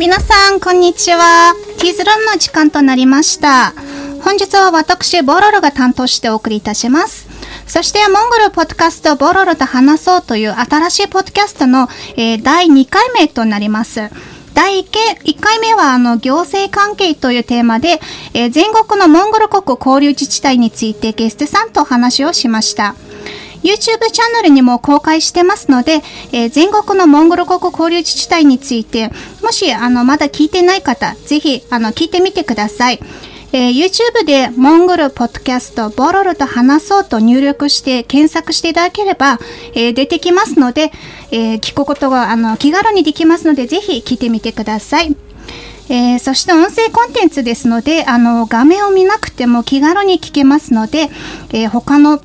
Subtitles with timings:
[0.00, 1.54] 皆さん、こんにちは。
[1.78, 3.74] ティーズルンの時間となりました。
[4.24, 7.28] 本日は私、ボロロが担当してお送りいたします。
[7.66, 14.08] そして、モンゴルポッドキャストボロロと話そうという新しいポッドキャストの、えー第2回目となります。
[14.54, 18.00] 第1回目は、あの、行政関係というテーマで、
[18.32, 22.94] えー全国のモンゴル国交流自治体についてゲストさんとお話をしました。
[23.62, 29.10] YouTube チャンネルにも公開してますので、えー全国のモンゴル国交流自治体について、
[29.42, 33.00] もし、あの、まだ聞いてない方、ぜひ、あの、聞いてみてください。
[33.52, 39.40] えー YouTube でモンゴルポッドキャストボロロと話そうと入力して検索していただければ、
[39.74, 40.92] えー出てきますので、
[41.32, 45.16] えー聞くことがあの気軽にできますので、ぜひ聞いてみてください。
[45.88, 51.10] えーそして音声コンテンツですので、あの画面を見なくても気軽に聞けますので、
[51.52, 52.22] えー他の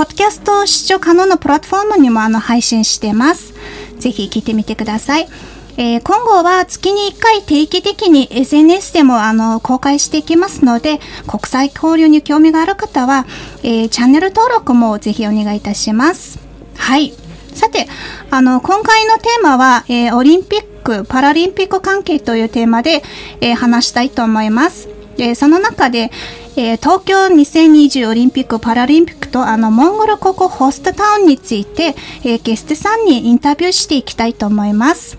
[0.00, 3.52] ポッドキャスト視聴可能なプラットフォームにもあの配信してます。
[3.98, 5.28] ぜひ聞いてみてください。
[5.76, 13.26] えー今後は月に1回定期的に SNS でもあの公開していきますので、国際交流に興味がある方は、
[13.62, 16.38] えーチャンネル登録もぜひお願いいたします。
[16.78, 17.12] はい。
[17.52, 17.86] さて、
[18.30, 23.02] あの、今回のテーマは、えーオリンピック、パラリンピック関係というテーマで、
[23.42, 24.88] え話したいと思います。
[25.18, 26.10] でその中で、
[26.56, 35.18] えー東京2020オリンピック・パラリンピックとあのモンゴル国ホストタウンについて、えーゲストさんにインタビューしていきたいと思います。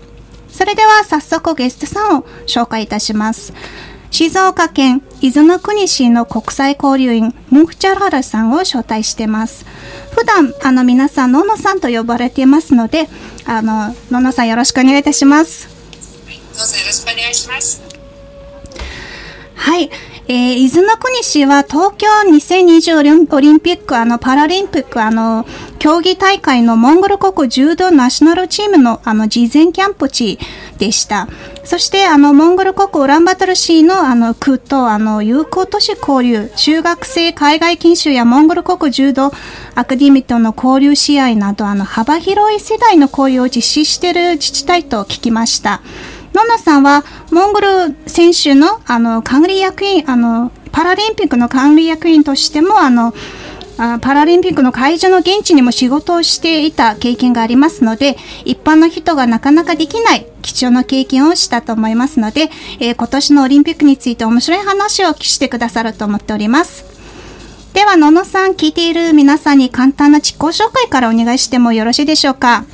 [0.50, 3.52] それでは早速ゲストさんを紹介いたします。
[4.10, 9.64] 静岡県伊豆の国市の国際交流員ムンフチャルハラさんを招待しています。
[10.14, 13.08] 普段あの皆さんののさんと呼ばれていますので、
[13.46, 15.66] あのののさんよろしくお願いいたします。
[15.68, 17.80] どうぞよろしくお願いします。
[19.54, 19.90] はい。
[20.28, 22.98] えー、伊豆の国市は東京2020
[23.34, 25.44] オリンピック、あの、パラリンピック、あの、
[25.80, 30.38] 競技大会のモンゴル国柔道ナショナルチームの、あの、事前キャンプ地
[30.78, 31.28] でした。
[31.64, 39.32] そして、あの、モンゴル国ウランバトル市の、あの、区と、あの、友好都市交流、中学生海外研修やモンゴル国柔道
[39.74, 45.82] アカデミーとの交流試合など、あの、幅広い世代の交流を実施している自治体と聞きました。
[46.34, 53.14] ののさんは、モンゴル選手の、あの、管理役員、あの、パラリンピックの管理役員としても、あの、
[53.78, 62.50] あパラリンピックの会場の現地にも仕事をしていた経験がありますので、一般の人がなかなかできない貴重な経験をしたと思いますので、
[62.80, 66.84] えー今年のオリンピックについて面白い話をしてくださると思っております。
[67.72, 72.48] では、ののさん、聞いている皆さんに簡単な自己紹介からお願いしてもよろしいでしょうか？
[72.48, 72.66] はい、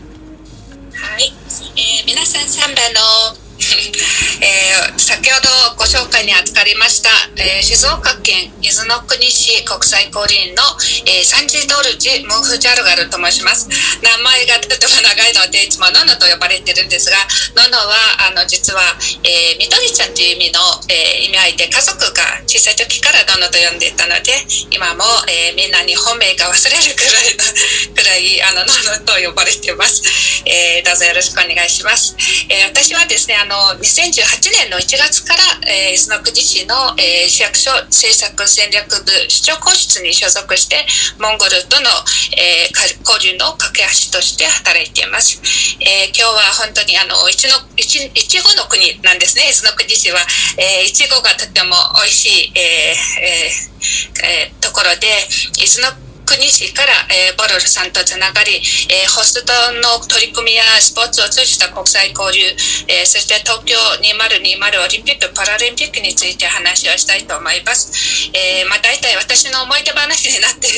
[1.76, 3.47] えー皆さん3番の、
[4.40, 10.62] えー先ほどご紹介に預かりました、えー静岡県伊豆の国市国際交流員の、
[11.06, 13.68] えーサンジドルジ・ムンフジャルガルと申します。
[14.02, 17.16] 名前がとても長いので、いつもノノと呼ばれてるんですが、
[17.56, 18.82] ノノは、あの、実は、
[19.24, 30.02] えー、みどりちゃんという意味の、えー意味合いで、家族が小さい時からノノと呼んでいたので、今も、えーみんなに本名が忘れるくらいの、 くらい、あの、ノノと呼ばれています。
[30.46, 32.14] えーどうぞよろしくお願いします。
[32.48, 40.86] えー私はですね、あの、2018年の1月から、えー、伊豆の国市の、えー市役所政策戦略部市長公室に所属して、
[41.18, 41.88] モンゴルとの、
[42.36, 42.76] えー
[43.08, 43.82] 交流の架け
[44.12, 45.40] 橋として働いています。
[45.80, 50.20] えー今日は本当にあの、いちの、いち、いちごの国なんですね、伊豆の国市は。
[50.58, 55.08] えーいちごがとても美味しい、えーえーえーところで、
[55.56, 58.60] 伊豆の国市から、えーボロルさんとつながり、
[58.92, 59.48] えーホスト
[59.80, 62.44] の取り組みやスポーツを通じた国際交流、
[62.92, 67.88] えーそして東京2020オリンピック・パラリンピックについて話をしたいと思います。
[68.36, 70.68] えーまあ、大体私の思い出話になって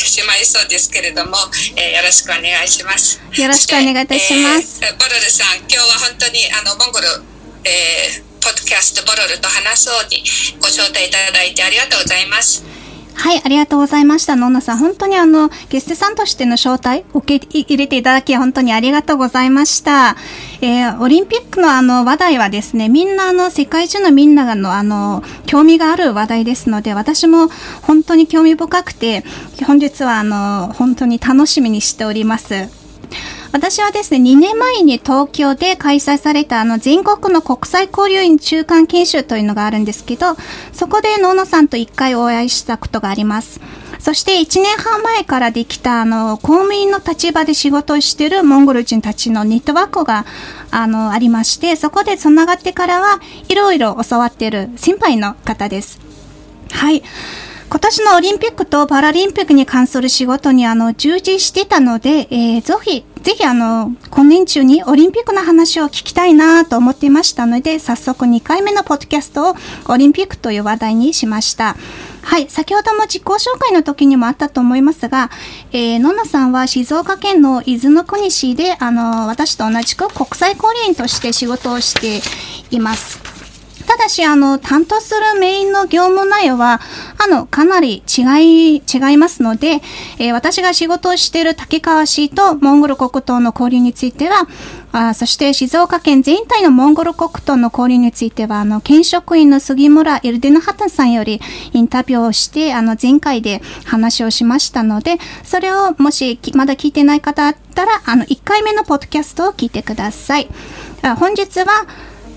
[0.00, 1.36] しまいそうですけれども、
[1.76, 3.20] えーよろしくお願いします。
[3.36, 7.06] よろしくお願いいたしますえーボロルさん、今日は本当にあのモンゴル、
[7.68, 10.22] えーポッドキャストボロルと話そうに
[10.62, 12.62] ご招待いただいてありがとうございます。
[13.18, 14.36] はい、ありがとうございました。
[14.36, 20.16] のんなさん、本当にあの、ゲストさんとしての招待、受け入れていただき、本当にありがとうございました。
[20.60, 27.48] えーオリンピックのあの、話題はですね、みんなあの、世界中のみんながのあの、興味がある話題ですので、私も
[27.82, 29.24] 本当に興味深くて、
[29.66, 32.68] 本日はあの、本当に楽しみにしております。
[33.52, 40.36] 私はですね、2年前に東京で開催されたあの全国の国際交流員中間研修というのがあるんですけど、
[40.72, 43.60] そこで野野さんと1回お会いしたことがあります。
[43.98, 50.26] そして1年半前からできたあの公務員の立場で仕事をしているモンゴル人たちのネットワークが
[50.70, 55.98] あのありまして、そこでつながってからはいろいろ教わっている先輩の方です。
[56.70, 57.02] はい。
[57.68, 69.54] 今年のオリンピックとパラリンピックに関する仕事にあの従事してたので、えー、ぜひ、ぜひあの、今年中にオリンピックの話を聞きたいなと思っていましたので、早速2回目のポッドキャストを
[69.88, 71.76] オリンピックという話題にしました。
[72.22, 75.30] はい、先ほども自己紹介の時にもあったと思いますが、
[75.72, 82.20] えー、のなさんは静岡県の伊豆の国市で、あの、私と同じく国際交流員として仕事をして
[82.70, 83.35] います。
[83.86, 86.80] ただし、あの、担当するメインの業務内容は、
[87.18, 89.80] あの、かなり違い、違いますので、
[90.18, 94.46] えー、私が仕事をしている竹川市とモンゴル国島の交流については、
[94.92, 101.40] あそして静岡県全体のモンゴル国島の交流については、あの、県職員の杉村エルデナハタンさんより
[101.72, 110.48] インタビューをして、あの、前回で話をしましたので、それをもしまだ聞いてない方あったら、あの、1回目のポッドキャストを聞いてください。
[111.18, 111.86] 本日は、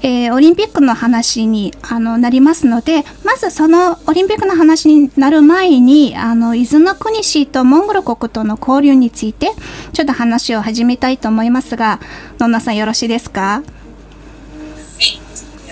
[0.01, 9.51] えー、オリンピックの話にあのなりますので、まずそのオリンピックの話になる前に、あの、伊豆の国市とモンゴル国との交流について、
[9.93, 11.99] ちょっと話を始めたいと思いますが、
[12.39, 13.61] のんなさんよろしいですか、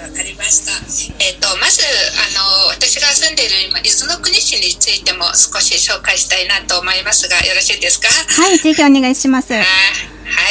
[0.02, 0.72] わかりました。
[1.24, 8.08] えっ、ー、と、まず、あの、私が住んでいる今、伊豆の国市についても少し紹介したいなと思いますが、よろしいですか？
[8.10, 9.54] はい、ぜひお願いします。
[9.54, 9.62] は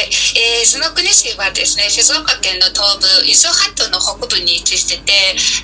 [0.00, 5.12] い、えー、その国市はですね静岡県の東部伊豆半島の北部に位置してて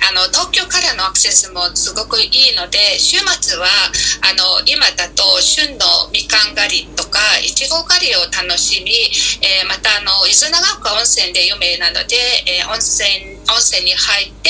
[0.05, 3.65] あの東京からのアクセスもすごくいいので週末は
[4.21, 8.93] あの今だと旬のみかん狩りとかいちご狩りを楽しみ、
[9.41, 12.13] えー、またあの伊豆長岡温泉で有名なので、
[12.45, 14.49] えー、温泉温泉に入って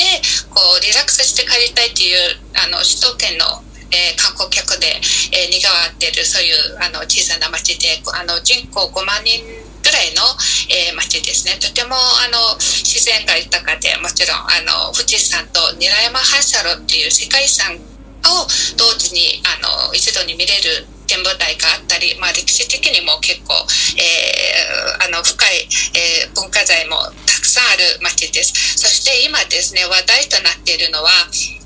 [0.50, 4.98] こうリラックスして帰りたいっていうあの首都圏のえー、観光客で、
[5.30, 10.26] えー、にぎわっているそういうあの小さな町であの人口5万人ぐらいの、
[10.66, 11.54] えー、町ですね。
[11.62, 23.52] とてもあの自然が豊かでもちろんあの富士山と韮山反射炉っていう世界遺産を同時にあの一度に見れる展望台があったり、まあ、歴史的にも結構、
[24.00, 26.96] えー、あの深い、えー、文化財も
[27.44, 28.56] くさんある町です。
[28.80, 31.10] そして今ですね、話題となっているのは、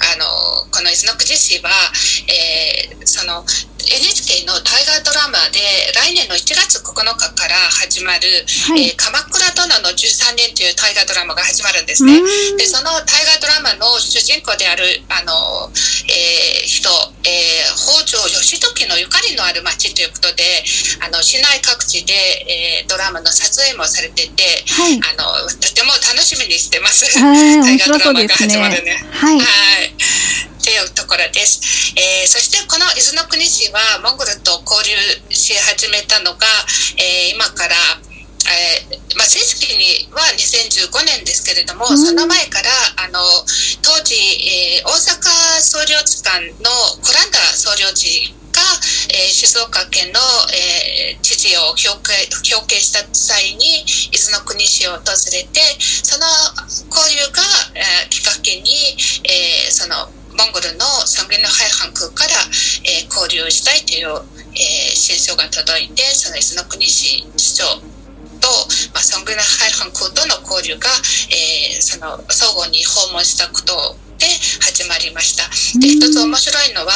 [0.01, 0.25] あの、
[0.71, 1.71] この伊豆の久慈市は、
[2.29, 3.45] えー、その、
[3.89, 5.61] NHK の大河ドラマで
[5.97, 12.21] 来年の1月9日から始まる「はい、えー、鎌倉殿の13年」という大河ドラマが始まるんですね。
[12.57, 15.73] でその大河ドラマの主人公であるあの、
[16.09, 16.91] えー、人、
[17.25, 20.65] えー、北条義時のゆかりのある町ということで
[21.01, 27.07] あの市内各地で、えー、ドラマの撮影もされてて、はい、あのとても楽しみにしてます。
[27.19, 29.03] 大河ドラマが始まるね。
[29.13, 29.45] はい、は
[29.81, 31.95] いっていうところです。
[31.97, 34.95] えー、そしてこの伊豆の国市はモンゴルと交流
[35.35, 36.47] し始めたのが、
[36.97, 37.75] えー、今から
[38.49, 42.71] えーまあ、正式には2015年ですけれども、うん、その前から
[43.05, 43.21] あの
[43.83, 46.71] 当時、えー、大阪総領事館の
[47.05, 48.09] コランダ総領事
[48.59, 48.63] が、
[49.15, 50.19] えー、静岡県の、
[50.51, 56.27] えー、知事を表敬表敬した際に伊豆の国市を訪れてその
[56.91, 57.47] 交流が、
[57.79, 58.75] えー、きっかけに、
[59.23, 62.35] えー、そのモンゴルのサンゲのハイハン空から、
[62.87, 64.11] えー、交流したいという、
[64.55, 67.79] えー、申請が届いてその伊豆の国市市長
[68.43, 68.47] と、
[68.95, 70.91] まあ、ソングナハイハン空との交流が、
[71.31, 74.27] えー、その相互に訪問したことをで
[74.61, 75.49] 始まりました。
[75.79, 76.93] で一つ面白いのは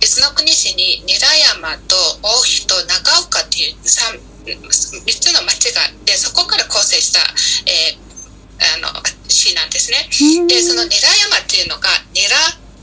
[0.00, 1.20] 伊豆の国市に韮
[1.60, 4.18] 山と大日と長岡っていう 3,
[4.48, 7.20] 3つの町があってそこから構成した、
[7.70, 8.08] えー
[8.58, 8.90] あの
[9.28, 10.02] 市なんですね。
[10.48, 10.96] でそのニラ
[11.30, 12.34] 山っていうのがニラ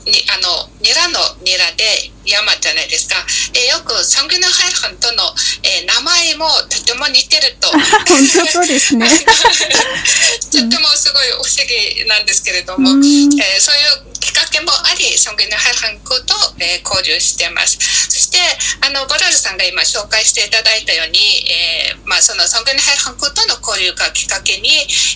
[0.08, 1.84] にあのニラのニラで
[2.26, 3.16] 山じゃないですか。
[3.52, 5.22] でよくサングナハイハンとの、
[5.62, 7.68] えー、名前もとても似てると。
[8.08, 9.06] 本当そうですね。
[10.50, 17.78] とてもすごい不思議なんですけれども、えー、そういうきっかけもあり、ソングのハルハンクと、えー、交流してます。
[18.10, 18.38] そして、
[18.80, 24.68] あの、ボラルさんが今紹介していただいたように、えー、まあ、そのソングのハルハンクとの交流がきっかけに、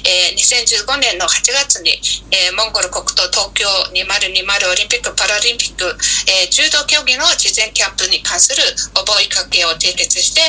[0.06, 1.98] えー、2015年の8月に、
[2.30, 3.66] えー、モンゴル国と東京
[3.98, 5.84] 2020オリンピック・パラリンピック、
[6.30, 8.60] えー、柔道競技の事前キャンプに関する
[8.92, 10.44] 覚えかけを締結して、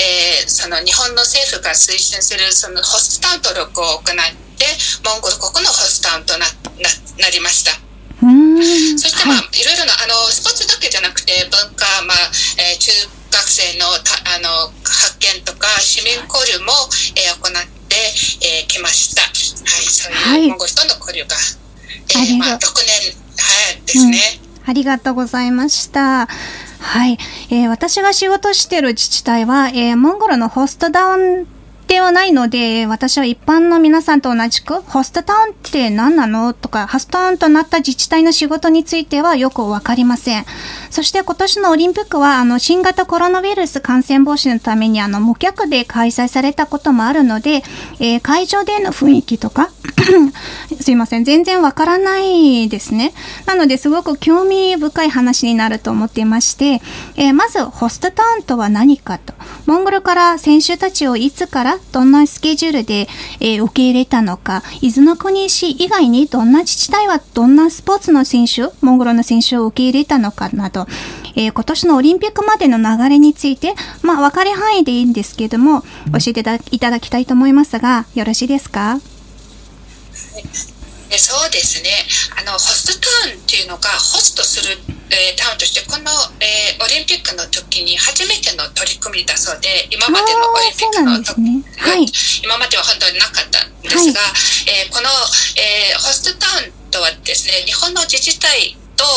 [0.00, 4.16] えー、その日本の政府が推進するそのホストタウン登録を行っ
[4.56, 4.64] て、
[5.04, 6.48] モンゴル国のホストタウンとな
[6.80, 6.88] な
[7.20, 7.76] なりました。
[8.16, 12.92] そしてまあ、はい、いろいろなあのスポーツだけじゃなくて文化、まあえー、中
[13.28, 16.72] 学生のたあの発見とか市民交流も、
[17.12, 19.20] えー、行ってき、えー、ました。
[19.20, 26.26] はい、そういうモンゴルとの交流が、はい、えー、まあ、6年、はい、ですね、うん、ありがとうございました。
[26.26, 27.18] はい、
[27.50, 31.59] えー、私が仕事している自治体は、えー、モンゴルのホストダウン
[31.90, 40.46] っではないので、私は一般の皆さんと同じく、ホストタウンって何なのとか、ホストタウンとなった自治体の仕事についてはよくわかりません。
[40.90, 47.64] そして今年のオリンピックは、あの、新型コロナウイルス感染防止のために、あの、無客で開催されたこともあるので、
[47.98, 49.70] えー、会場での雰囲気とか、
[50.80, 53.12] すいません、全然わからないですね。
[53.46, 56.80] なので、すごく興味深い話になると思っていまして、
[57.16, 59.34] えー、まず、ホストタウンとは何かと。
[59.66, 63.08] モンゴルから選手たちをいつからどんなスケジュールで、
[63.40, 70.86] えー、受け入れたのか、伊豆の国市以外にどんな自治体はどんなスポーツの選手、モンゴルの選手を受け入れたのかなど、
[71.36, 75.86] えー、今年のオリンピックまでの流れについて、まあ、分かり範囲でいいんですけれども、教
[76.28, 79.00] えていただきたいと思いますが、よろしいですか？
[81.18, 81.90] そうですね。
[82.38, 84.78] あのホストタウンっていうのがホストする、
[85.10, 91.64] えー、タウンとしてこの、えー、オリンピックの時に初めての取り組みだそうで今までのオリンピックの、ね。
[91.78, 92.06] はい、
[92.42, 95.08] 今までは本当になかったんですが、はい、えー、この、
[95.56, 99.08] えホストタウンとはですね日本の自治体と、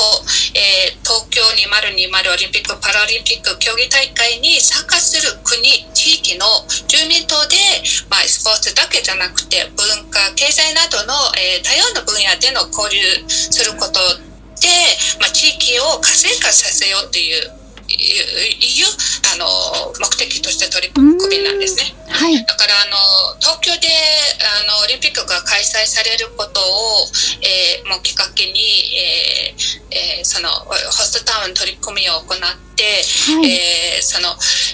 [0.56, 5.60] えー、東京2020オリンピック・パラリンピック競技大会に参加する国、
[5.92, 6.48] 地域の
[6.88, 7.60] 住民等で、
[8.08, 14.00] まあ、スポーツだけじゃなくて文化、経済などの、えー、多様な分野での交流すること
[14.64, 14.72] で、
[15.20, 17.63] まあ、地域を活性化させようという
[17.94, 18.88] いう
[19.34, 19.46] あの
[20.00, 21.96] 目的として取り組みなんですね。
[22.10, 22.86] はい、だからあ
[23.34, 23.88] の東京で
[24.42, 27.08] あのオリンピックが開催されることを、
[27.42, 28.60] えー、もうきっかけに、
[28.96, 30.74] えーえー、そのホ
[31.04, 32.38] ストタウン取り組みを行っ
[32.76, 32.84] て、
[33.34, 34.30] はい、えー、その、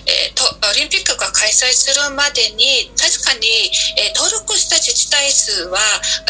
[0.07, 3.47] えー、とオリンピックが開催するまでに確かに、
[3.99, 5.79] えー、登録した自治体数は、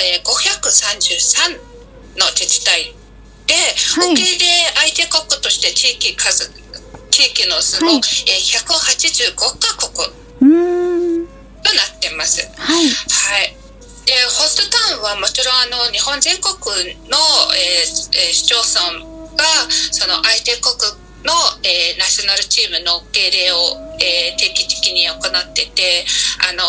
[0.02, 2.94] えー、533の自治体
[3.50, 3.56] で、
[3.98, 4.46] はい、受け入れ
[4.78, 6.52] 相手国として地域数
[7.20, 10.08] 地域の数も、はい、えー、185カ国。
[10.40, 12.48] となってます。
[12.56, 13.56] はい、はい。
[14.08, 16.56] でホストタウンはもちろんあの日本全国
[17.12, 17.20] の、
[17.54, 18.56] えー、市町
[18.96, 19.44] 村が
[19.92, 20.74] その相手国
[21.28, 23.58] の、えー、ナショナルチームの受け入れを、
[24.00, 26.06] えー、定期的に行ってて
[26.50, 26.64] あの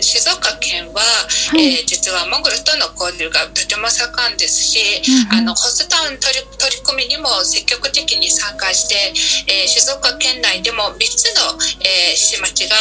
[0.00, 8.94] 静岡県は、はい、えー、実はモンゴルとの交流がとても盛んですし、うんうん、あのホストタウン取り取り組みにも積極的に参加して、
[9.48, 12.76] えー、静岡県内でも3つの、えー、市町が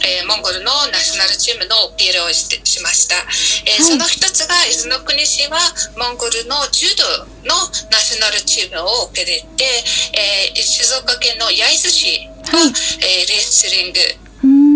[0.00, 3.16] えー、モンゴルのナショナルチームの受け入れをしてしました、
[3.68, 5.60] えー、はい、その一つが伊豆の国市は
[6.00, 7.04] モンゴルの柔道
[7.44, 7.52] の
[7.92, 9.64] ナショナルチームを受け入れて、
[10.16, 12.72] えー、静岡県の焼津市は、はい、
[13.04, 14.00] えレスリング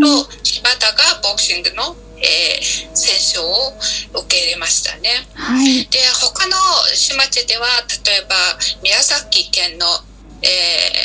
[0.01, 5.27] と柴田がボクシングの、えー、選手を受け入れましたね。
[5.35, 6.57] はい、で他の
[6.95, 7.67] 市町では
[8.07, 8.35] 例えば
[8.83, 9.87] 宮崎県の、
[10.43, 10.47] え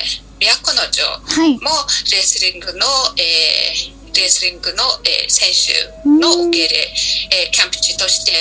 [0.05, 1.05] ー、都城
[1.59, 1.69] も
[2.11, 2.85] レスリングの、
[3.17, 6.93] えーレスリングの、えー、選手の受け入れ、
[7.45, 8.31] えー、キャンプ地として、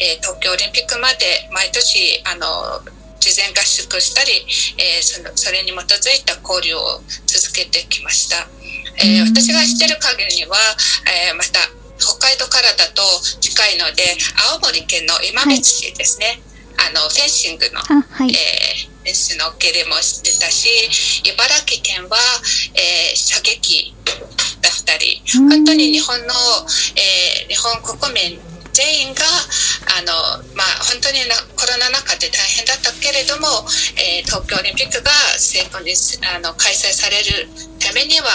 [0.00, 2.80] えー、東京オリンピックまで毎年あの
[3.20, 4.30] 事前合宿したり、
[4.78, 8.46] えー、そのそれに基づいた交流を続けてきました。
[8.98, 10.56] えー、私が知ってる限りには、
[11.28, 11.60] えー、また
[11.98, 13.02] 北海道からだと
[13.40, 14.16] 近いので
[14.52, 16.40] 青森県の今別市ですね、
[16.76, 20.68] はい、あのフェンシングの、はい、えー、フェンスの受け入れも知ってたし
[21.24, 22.16] 茨城県は、
[22.74, 23.94] えー、射撃
[24.60, 26.34] だったり本当に日本の、
[26.96, 28.38] えー、日本国民
[28.76, 29.24] 全員が
[29.96, 30.12] あの、
[30.52, 31.24] まあ、本当に
[31.56, 33.64] コロナ禍で大変だったけれども、
[33.96, 35.08] えー、東京オリンピックが
[35.40, 35.96] 成功に
[36.28, 37.48] あの開催される
[37.80, 38.28] ためには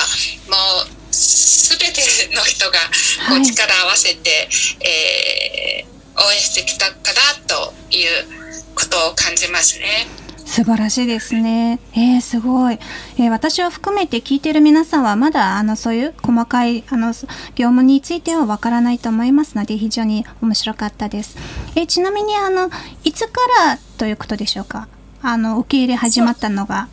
[0.49, 2.01] もう全て
[2.33, 2.81] の人が
[3.29, 4.49] こう力を合わせて、
[4.81, 10.07] はい、えー、応援してきたかなということを感じますね。
[10.45, 11.79] 素晴らしいですね。
[11.93, 12.79] えー、すごい。
[13.17, 17.13] えー、私を含めて聞いてる皆さんはまだあのそういう細かいあの
[17.55, 21.37] 業務についてはわからないと思いますので非常に面白かったです。
[21.75, 22.69] えー、ちなみにあの
[23.03, 24.87] いつからということでしょうか？
[25.21, 26.87] あの受け入れ始まったのが。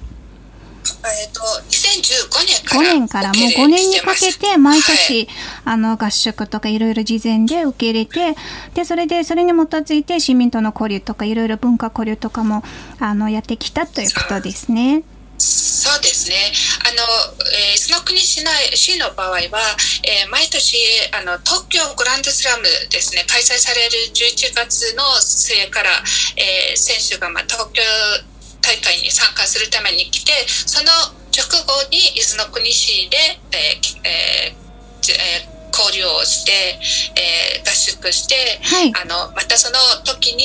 [1.05, 2.81] えっ、ー、と、2015年から。
[2.81, 5.29] 5年から、もう5年にかけて、毎年、はい、
[5.65, 8.37] あの、合宿とかいろいろ事前で受け入れて、
[8.75, 12.63] で、それで、それに基づいて市民との交流とか、いろいろ文化交流とかも、
[12.99, 15.03] あの、やってきたということですね。
[15.39, 16.35] そうですね。
[16.83, 17.03] あの、
[17.55, 19.39] えー、その国市内、市の場合は、
[20.03, 20.77] えー、毎年、
[21.15, 25.91] あの、東京グランドスラムですね、開催される11月の末から、
[26.37, 27.83] えー、選手が、まあ、東京
[28.69, 30.93] 大会に参加するために来てその
[31.33, 33.17] 直後に伊豆の国市で、
[33.53, 36.53] えーえーえー交流をして、
[37.17, 40.45] えー、合宿して、はい、あのまたその時に、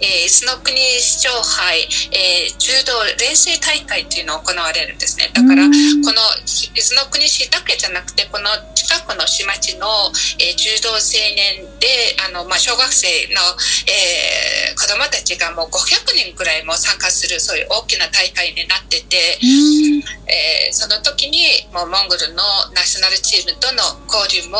[0.00, 5.30] えー、伊豆の国市長杯、えー、柔道連成大会というのが行われるんですね。
[5.32, 9.86] だからこの伊豆の国市だけじゃなくてこの近近くの市町の、
[10.42, 11.86] えー、柔道青年で
[12.26, 13.38] あの、まあ、小学生の、
[13.86, 19.38] えー、子どもたちがもう500人ぐらいも参加するそういう大きな大会になってて、
[20.26, 22.42] えー、その時にもうモンゴルの
[22.74, 23.78] ナショナルチームとの
[24.10, 24.58] 交流も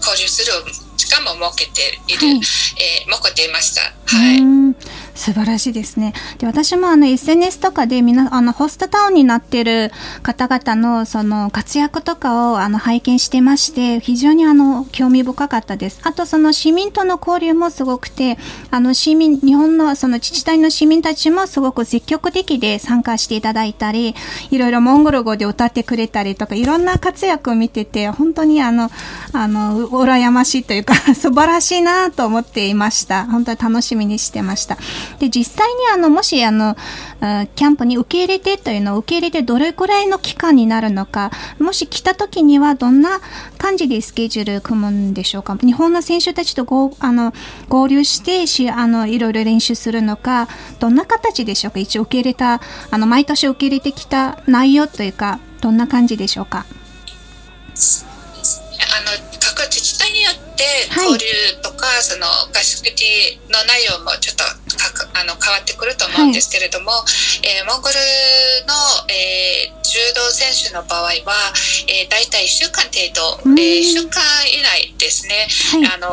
[0.00, 0.52] 交流する
[0.96, 3.82] 時間も設けている、はい、えー、設けていました。
[3.82, 4.62] はい
[5.14, 6.14] 素晴らしいですね。
[6.38, 9.90] で、私もあの SNS とかでみな、あの、ホストタウンになってる
[10.22, 16.00] 方々のその活躍とかをあの拝見してまして、非常にあの、興味深かったです。
[16.04, 18.38] あとその市民との交流もすごくて、
[18.70, 24.14] あの市民、日本のその自治体の市民たちもすごく積極的で参加していただいたり、
[24.50, 28.90] いろいろモンゴル語で歌ってくれたりとか、いろんな活躍を見てて、本当にあの、
[29.32, 33.26] あの、羨ましいというか 素晴らしいなと思っていました。
[33.26, 34.78] 本当に楽しみにしてました。
[35.18, 36.76] で、実際にあの、もしあの、
[37.54, 43.20] キャンプに受け入れてというのを受け入れてどれくらいの期間になるのか、もし来た時にはどんな
[43.58, 45.56] 感じでスケジュール組むんでしょうか？
[45.56, 47.32] 日本の選手たちとごあの
[47.68, 50.48] 合流してし、あの、いろいろ練習するのか、
[50.80, 51.78] どんな形でしょうか？
[51.78, 56.66] 一応受け入れた、あの、毎年受け入れてきた内容というか、どんな感じでしょうか？
[57.74, 59.31] で
[60.90, 61.26] 交流
[61.62, 64.44] とか、はい、その合宿地の内容もちょっと
[65.18, 67.04] あの変わってくると思うんですけれども、は
[67.42, 67.94] い、えー、モンゴル
[68.66, 68.74] の、
[69.08, 71.52] えー、柔道選手の場合は、
[71.88, 76.10] えー、大体1週間程度、えー、1週間以内ですね、はい、あの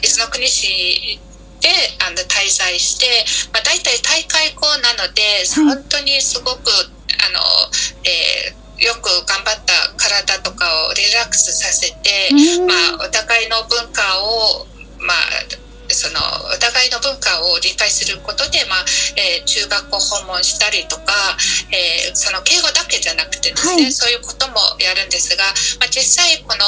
[0.00, 1.18] 伊豆の国市
[1.60, 1.68] で
[2.02, 3.06] あの滞在して、
[3.52, 5.22] まあ、大体大会後なので、
[5.54, 6.70] 本当にすごく
[7.22, 7.38] あの、
[8.02, 12.34] えーよく頑張った体とかをリラックスさせて、
[12.66, 14.66] まあ、お互いの文化を、
[14.98, 15.62] まあ、
[15.94, 16.18] その
[16.50, 18.84] お互いの文化を理解することで、まあ
[19.14, 21.12] えー、中学校訪問したりとか、
[21.70, 25.44] えー、その敬語だけじゃなくてですね、はい、そういうこともやるんですが、
[25.78, 26.64] まあ、実際この、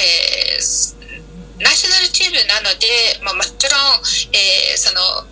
[0.00, 2.88] えー、ナショナルチームなので、
[3.20, 4.00] まあ、もちろん、
[4.32, 5.28] えー、その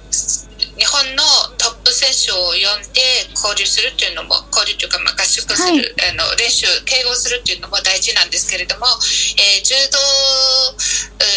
[0.79, 1.23] 日本の
[1.59, 3.03] トップ選手を呼んで
[3.35, 8.87] 交流するっていうのも交流というかまあ合宿する、はい、あの練習敬語するっていうのも大事なんですけれども、
[9.43, 9.99] えー、柔道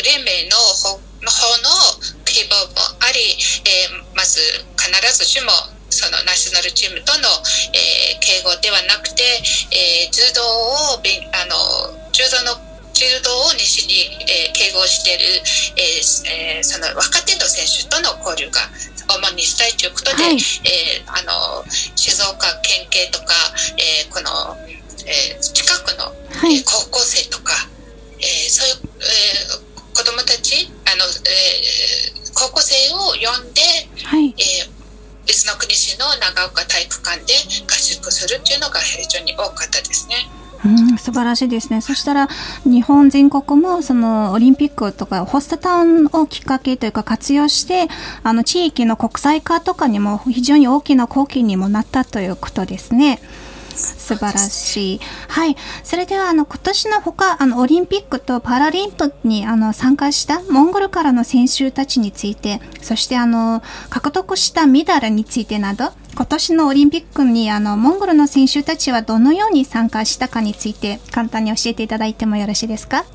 [0.05, 1.01] 連盟の方
[1.65, 3.33] の希望もあり、
[3.65, 4.39] えー、まず
[4.77, 5.49] 必ずしも
[5.89, 7.27] そのナショナルチームとの、
[7.73, 9.23] えー、敬語ではなくて、
[9.73, 12.70] えー、柔道をあの柔道の
[13.01, 15.25] 柔道を西に、えー、敬語している、
[15.73, 18.61] えーえー、その若手の選手との交流が
[19.09, 21.65] 主にしたいということで、はい、えー、あの
[21.97, 23.33] 静岡県警とか、
[23.81, 24.53] えー、この、
[25.09, 27.57] えー、近くの、はい、えー、高校生とか、
[28.21, 33.61] えー、そういう、えー、子どもたちあの、えー、高校生を呼んで、
[34.05, 34.81] はい、えー
[35.29, 37.33] 伊豆の国市の長岡体育館で
[37.69, 40.15] 合宿するっていうのが非常に多かったですね。
[40.65, 41.81] うん、素晴らしいですね。
[41.81, 42.27] そしたら、
[42.65, 47.87] 日本全国も、その、オリンピックとか、ホストタウンをきっかけというか活用して、
[48.23, 53.19] あの、地域の国際化とかにも非常に大きな貢献にもなったということですね。
[53.81, 55.01] 素晴らしい。
[55.27, 55.55] はい。
[55.83, 73.05] それでは、あの、今年のほか、あの、オリンピックとパラリンピックに、あの、参加したモンゴルからの選手たちについて、そして、あの、獲得したメダルについてなど、今年のオリンピックに、あの、モンゴルの選手たちはどのように参加したかについて、簡単に教えていただいてもよろしいですか？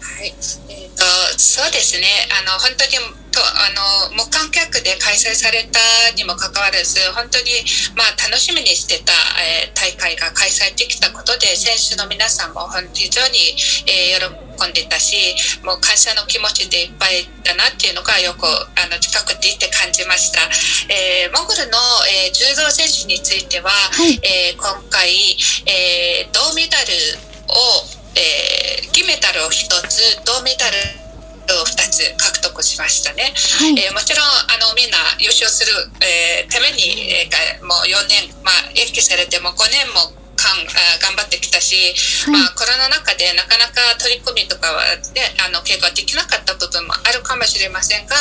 [0.00, 0.34] はい。
[0.68, 1.04] えっ、ー、と、
[1.38, 2.06] そうですね。
[2.40, 3.70] あの、本当にとあ
[4.10, 5.78] の無観客で開催された
[6.16, 7.62] にもかかわらず本当に、
[7.94, 13.54] まあ、楽しみにしてた、えー、大会が開催できたことで選手の皆さんも非常に、
[13.86, 14.26] えー、
[14.58, 15.14] 喜んでたし
[15.62, 20.42] もう感謝の気持ちでいっぱいだなっていうのがよくあの近くでいて感じました、
[20.90, 21.78] えー、モンゴルの、
[22.26, 25.14] えー、柔道選手については、はい、えー、今回、
[25.70, 30.76] えー、銅メダルを、えー、銀メダルを1つ銅メダル
[31.56, 35.72] を2つ獲得しましたね、はい、えー、もちろんあのみんな優勝する、
[36.04, 41.74] えー、ために、えー、もう4年、まあ、延期されても5年もかんあ頑張ってきたし、
[42.30, 48.14] はい、まあ、コロナ禍でなかなか取り組みとかは、ね、あの経過できなかった部分もあるかもしれませんが、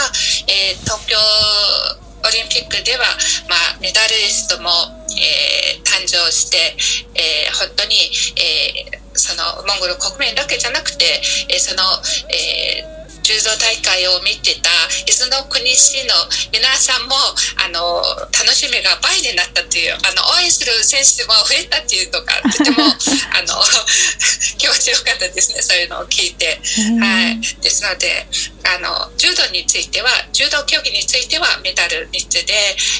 [0.49, 3.05] えー、東京オリンピックでは、
[3.47, 4.69] まあ、メダリストも、
[5.13, 6.75] えー、誕生して、
[7.15, 7.95] えー、本当に、
[8.35, 11.83] えー、そのモンゴル国民だけじゃなくて、え、その、
[12.29, 12.96] えー
[13.27, 14.71] 柔道大会を見てた
[15.03, 16.15] 伊豆の国市の
[16.55, 17.15] 皆さんも
[17.59, 17.99] あの
[18.31, 22.87] 楽しみが倍になったというあの応援する選手も増えたっていうのがとても
[23.35, 23.59] あの
[24.55, 26.59] 気持ちよかったですねそういうのを聞いて。
[26.99, 28.27] はい、ですので
[28.63, 32.53] あの柔道については柔道競技についてはメダル3つで、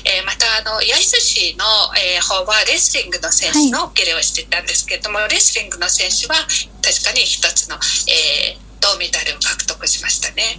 [0.05, 1.65] えー、またあの焼津市の、
[1.97, 6.35] えー、方はレスリングの選手の受け入れをしてたんですけれども、はい、レスリングの選手は
[6.81, 10.57] 確かに一つの、えー、銅メダルを獲得しましたね。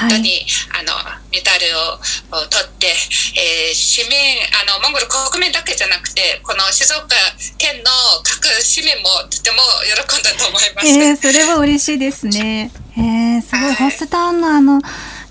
[0.00, 0.92] 本当に、あの
[1.32, 2.88] メダルを取って、
[3.36, 4.16] えー、市民
[4.62, 7.16] あのモンゴル国民だけじゃなくてこの静岡
[7.58, 7.90] 県の
[8.22, 10.88] 各市民もとても喜んだと思います。
[10.88, 12.70] えー、それは嬉しいですね。
[12.96, 14.80] えー、すごい、ホスタウンのあの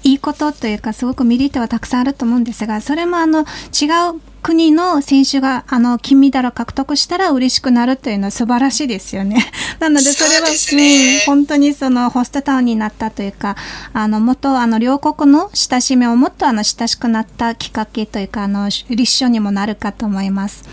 [0.03, 9.43] いいことというかすごくメリットはたくさんあると思うんですがそれもあの違う国の選手があの金メダルを獲得したら嬉しくなるというのは素晴らしいですよね。
[9.81, 13.55] なのでそれは、ね、うん、本当にそのホストタウンになったというか、
[13.91, 20.63] あの元あの両国の親しみをもっとあの親しくなったきっかけというかあの立証にもなるかと思います。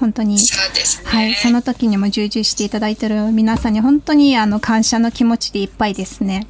[0.00, 0.42] 本当に、ね、
[1.04, 6.46] はい、その時にも従事していただいている皆さんに本当にあの感謝の気持ちでいっぱいですね。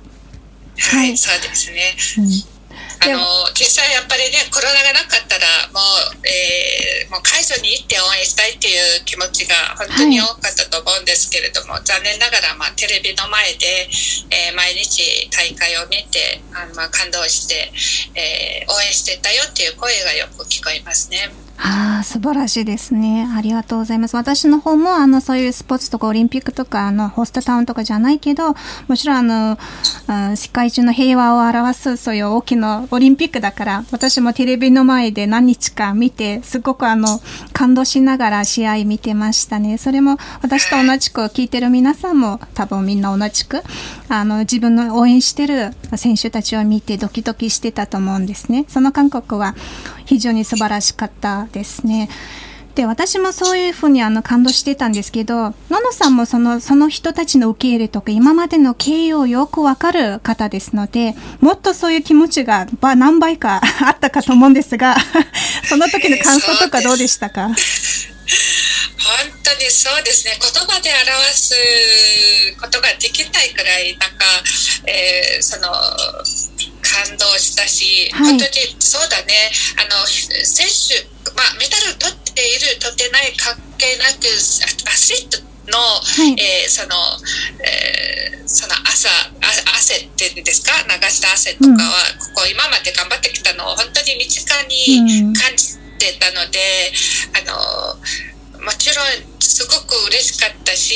[0.79, 1.97] はい、そうですね。
[2.19, 2.58] うん
[3.01, 3.23] あの
[3.55, 13.89] 実際やっぱりねコロナがなかったらもう,、えー、もう会場に行って応援したいっていう気持ちが本当に多かったと思うんですけれども、はい、残念ながら、まあ、テレビの前で、
[14.31, 17.71] えー、毎日大会を見てあの、まあ、感動して、
[18.19, 21.31] えー、応援してたよっていう声がよく聞こえますね。
[21.61, 23.29] ああ、素晴らしいですね。
[23.37, 24.15] ありがとうございます。
[24.15, 28.55] 私の方も、あの、そういうスポーツとかオリンピックとか、あの、ホストタウンとかじゃないけど、
[28.87, 29.59] もちろん、あの、
[30.07, 37.21] あ世界中の平和を表す、そういう大きなオリンピックだから、私もテレビの前で何日か見て、すごくあの、
[37.53, 39.79] 感動しながら試合見てましたね。
[39.79, 43.63] それも、私と同じく聞いてる皆さんも、多分みんな同じく、
[44.09, 48.65] あの、自分の応援してる選手たちを見てドキドキしてたと思うんですね。
[48.69, 49.57] その感覚は
[50.09, 52.09] 非常に素晴らしかったですね。
[52.75, 64.97] で私もそういうふうにあの感動してたんですけど、ののさんもそのその人たちの受け入れとか今までの経緯をよくわかる方ですので、もっとそういう気持ちが何倍か あったかと思うんですが、
[65.69, 67.55] その時の感想とかどうでしたか、本
[69.43, 71.55] 当にそうですね言葉で表す
[72.61, 74.25] ことができないくらいなんか、
[74.87, 75.69] えー、その
[76.99, 79.51] 感動したし、はい、本当にそうだね。
[79.79, 85.39] あの選手、まあ、メダル取っている取ってない関係なくアスリート
[85.71, 86.97] の、はい、えー、その、
[87.63, 89.09] えー、その朝
[89.79, 90.73] 汗っていうんですか？
[90.89, 96.59] 流した汗とかは、うん、ここ今まで頑張ってきたのを本当に身近に感じてたので、
[97.31, 98.01] うん、あの
[98.69, 100.93] もちろんすごく嬉しかったし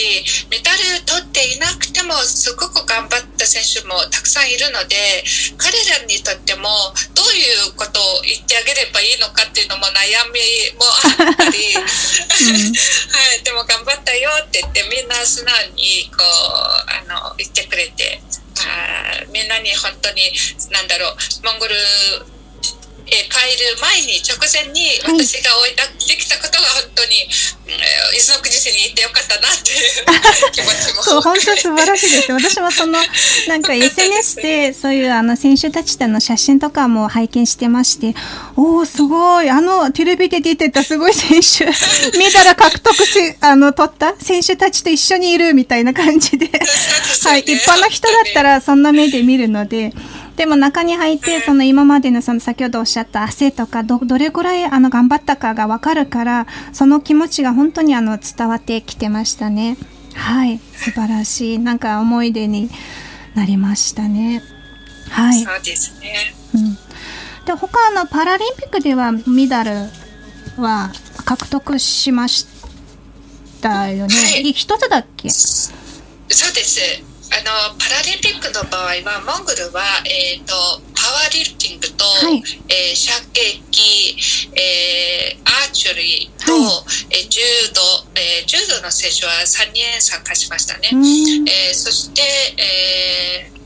[0.53, 5.25] メダル取っていなくてもすごく頑張った選手もたくさんいるので
[5.57, 6.69] 彼らにとっても
[7.17, 10.45] どういうことを言ってあげればいいのかっていうのも悩み
[10.77, 18.21] もあったり、 うん、はい、でも頑張ったよって言ってみんな素直にこうあの言ってくれて
[18.69, 20.29] あみんなに本当に
[20.71, 21.75] 何だろうモンゴル
[23.13, 27.29] えー、帰る前に直前に私が置いた、できたことが本当に、
[27.69, 31.03] えー、伊豆の国市に行ってよかったなっていう 気持ちも。
[31.03, 32.33] そう本当素晴らしいです。
[32.33, 32.99] 私もその
[33.49, 38.15] なんか SNS でそういうあの選手たちとの写真とかも拝見してまして
[38.57, 39.51] おおすごい。
[39.51, 41.67] あのテレビで出てたすごい選手
[42.19, 44.15] メダル獲得しあの取った？
[44.23, 46.47] 選手たちと一緒にいるみたいな感じで、
[47.25, 49.93] はい、一般の人だったらそんな目で見るので。
[50.37, 59.77] でも中に入って、その今までのその先ほどおっしゃった汗とかど、どれぐらいあの頑張ったかがわかるから、その気持ちが本当にあの伝わってきてましたね。
[60.15, 61.59] はい、素晴らしい。
[61.59, 62.71] なんか思い出に
[63.35, 64.43] なりましたね。
[65.11, 65.43] はい。
[65.43, 66.35] そうですね。
[66.55, 66.75] うん。
[67.45, 69.71] で、他のパラリンピックではメダル
[70.57, 70.93] は
[71.25, 72.47] 獲得しまし
[73.61, 74.15] たよね。
[74.15, 75.31] はい、一つだっけ？
[75.31, 75.75] そ
[76.51, 77.03] うです。
[77.33, 77.37] あ
[77.73, 80.53] のパラリンピックの場合はモンゴルは、えーと、
[80.93, 84.21] パワーリフティングと、はい、えー、射撃、
[84.53, 86.63] えー、アーチュリーと、はい、
[87.09, 87.41] えー、柔
[87.73, 87.81] 道、
[88.21, 90.91] えー、柔道の選手は3人参加しましたね。
[90.93, 92.21] えー、そして、
[92.61, 93.62] えー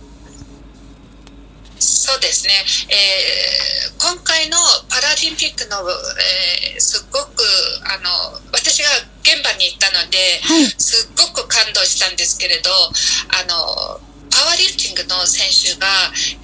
[1.87, 2.53] そうですね、
[2.91, 4.59] えー、今回の
[4.91, 7.47] パラリンピックの、えー、すごく
[7.87, 8.91] あの私が
[9.23, 15.87] 現場に行ったので、はい、すっごく感動したんですけれどあのパワーリフティングの選手が、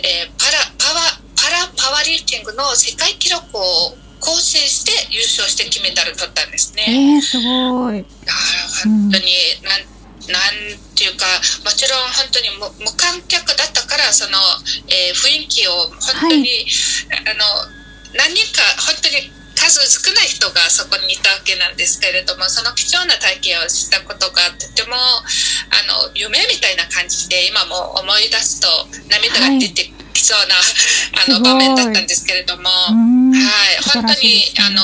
[0.00, 6.86] えー、パラパワパラパワーリフティングの世界記録を更新して優勝して金メダル取ったんですね。
[6.86, 8.06] えー、すごい。
[8.84, 9.91] 本当に、うん、なん
[10.28, 11.26] なんていうか
[11.64, 14.38] もちろん本当に無無観客だったからその、
[14.86, 16.66] えー雰囲気を本当に、
[17.10, 17.44] あの
[18.14, 28.66] 何人か本当に数少ない人がそこにいたわけなんですけれどもその貴重な体験をしたことがとてもあの夢みたいな感じで今も思い出すと
[29.08, 30.54] 涙が出てきそうな、
[31.24, 31.52] あのすごい。
[31.52, 32.68] 場面だったんですけれども。
[32.90, 33.32] うん。
[33.32, 33.40] は
[33.72, 34.82] い、本当に、ねあの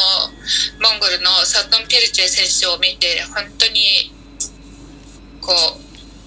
[0.80, 4.10] モンゴルのサトン・ピルチェ選手を見て本当に
[5.48, 5.80] こう、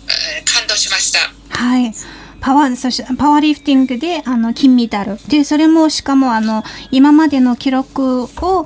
[0.10, 1.20] えー感動しました。
[1.50, 1.94] はい。
[2.40, 5.20] パワー、そしてパワーリフティングであの金メダル。
[5.28, 8.66] で、それもしかもあの今までの記録を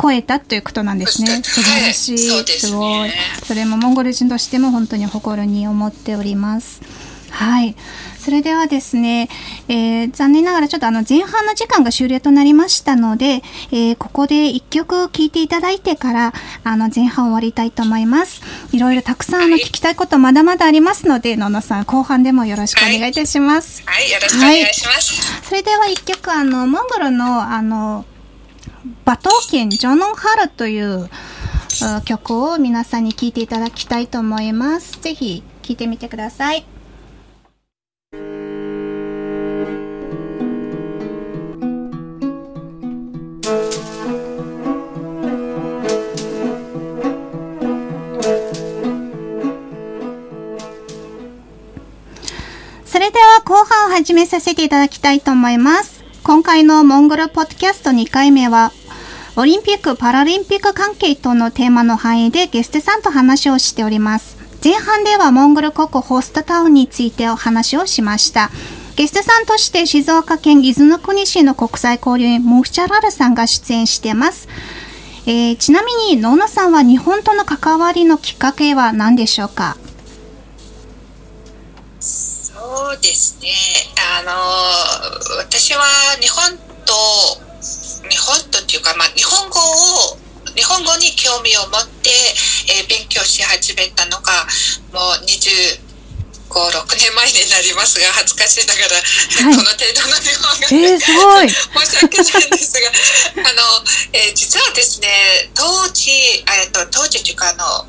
[0.00, 1.42] 超えたということなんですね。
[1.42, 2.30] 素晴らしい。
[2.30, 3.10] はいすねごい。
[3.44, 6.80] それもモンゴル人としても本当に誇りに思っております。
[7.30, 7.76] はい。
[8.18, 9.28] それではですね、
[9.72, 16.32] えー残念ながらちょっとあの前半の時間が終了となりましたので、えーここで一曲聴いていただいてから、
[16.64, 18.42] あの前半終わりたいと思います。
[18.72, 23.82] いろいろたくさんあの聞きたいことまだまだありますので、ののさん後半でもよろしくお願いいたします。
[23.86, 25.48] はい、よろしくお願いします。
[25.48, 28.04] それでは一曲あのモンゴルのあの
[29.04, 31.08] 馬頭剣ジョノンハルという
[31.82, 35.00] あ曲を皆さんに聴いていただきたいと思います。
[35.00, 36.64] ぜひ聴いてみてください。
[52.90, 56.02] それでは後半を始めさせていただきたいと思います。
[56.24, 58.72] 今回のモンゴルポッドキャスト2回目は、
[59.36, 64.36] オリンピック・パラリンピック関係とのテーマの範囲でゲストさんと話をしております。
[64.64, 68.50] 前半ではモンゴル国ホストタウンについてお話をしました。
[68.96, 74.48] ゲストさんとして静岡県伊豆の国市の国際交流員ムフチャラルさんが出演しています。
[75.26, 79.76] えーちなみに、ノーナさんは日本との関わりのきっかけは何でしょうか？
[82.70, 83.50] そうですね。
[83.98, 84.30] あの
[85.42, 85.82] 私は
[86.22, 86.54] 日本
[86.86, 86.94] と
[88.06, 90.14] 日本とっていうかまあ日本語を
[90.54, 92.14] 日本語に興味を持って、
[92.70, 94.46] えー勉強し始めたのが
[94.94, 95.82] もう25、
[96.54, 101.50] 6年前になりますが恥ずかしいながら、はいこの程度の日本語えー、すごい。
[101.50, 103.62] 申し訳ないんですが、あの、
[104.12, 107.86] えー実はですね、当時、えっと、当時というか、あの、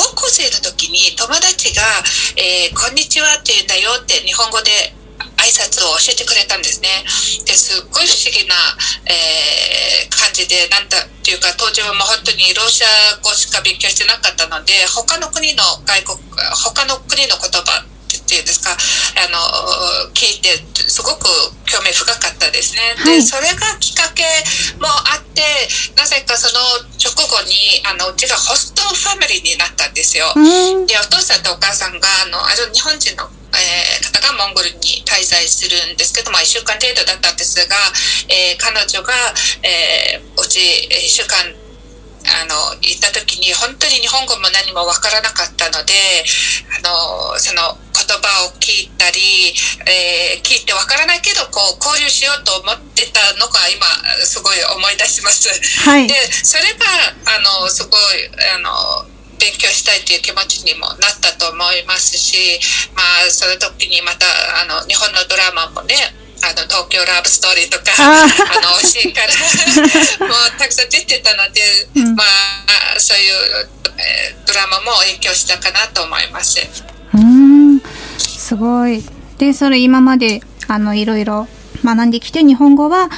[0.00, 1.84] 高校生の時に友達が、
[2.40, 4.96] えーこんにちはって言うんだよって日本語で
[5.36, 6.88] 挨拶を教えてくれたんですね。
[7.44, 8.56] ですっごい不思議な、
[9.12, 16.18] えー感じで、なんだっていうか、当時はもう本当にロシア語しか勉強してなかったので、他の国の外国、
[16.64, 17.84] 他の国の言葉
[18.18, 21.26] っていうんですか、あの、聞いて、すごく
[21.66, 22.94] 興味深かったですね。
[22.98, 24.24] はいで、それがきっかけ
[24.80, 25.42] もあって、
[25.96, 26.60] なぜかその
[26.98, 30.32] 直後に、あの、うちがホストファミリーになったんですよ。
[30.86, 37.76] で、お父さんとお母さんが、あの、ある日本人の、えー方がモンゴルに滞在するんですけど、まあ、1週間程度だったんですが、
[38.28, 39.12] えー彼女が、
[39.62, 41.38] えーうち1週間、
[42.42, 45.94] あの、行った時に、本当に日本語も何もわからなかったので、
[46.84, 47.78] あの、その
[48.46, 49.54] を聞いたり、
[49.86, 53.86] えー聞いてわからないけど、こう、交流しようと思ってたのが、今、
[54.26, 55.48] すごい思い出します。
[55.84, 56.08] はい。
[56.08, 56.86] でそれが
[57.36, 58.00] あのすごい
[58.54, 59.06] あの
[59.38, 62.60] 勉強したいという気持ちにもなったと思いますし、
[62.94, 64.26] まあ、その時にまた
[64.60, 65.94] あの日本のドラマもね
[66.42, 69.32] あの東京ラブストーリーとかあの惜しいから
[70.28, 76.58] もうたくさん出てたので、うんまあ、そういう、えードラマも影響したかなと思います。
[78.50, 79.00] すごい。
[79.38, 81.46] で、それ今まで、あの、いろいろ
[81.84, 83.08] 学んできて、日本語は、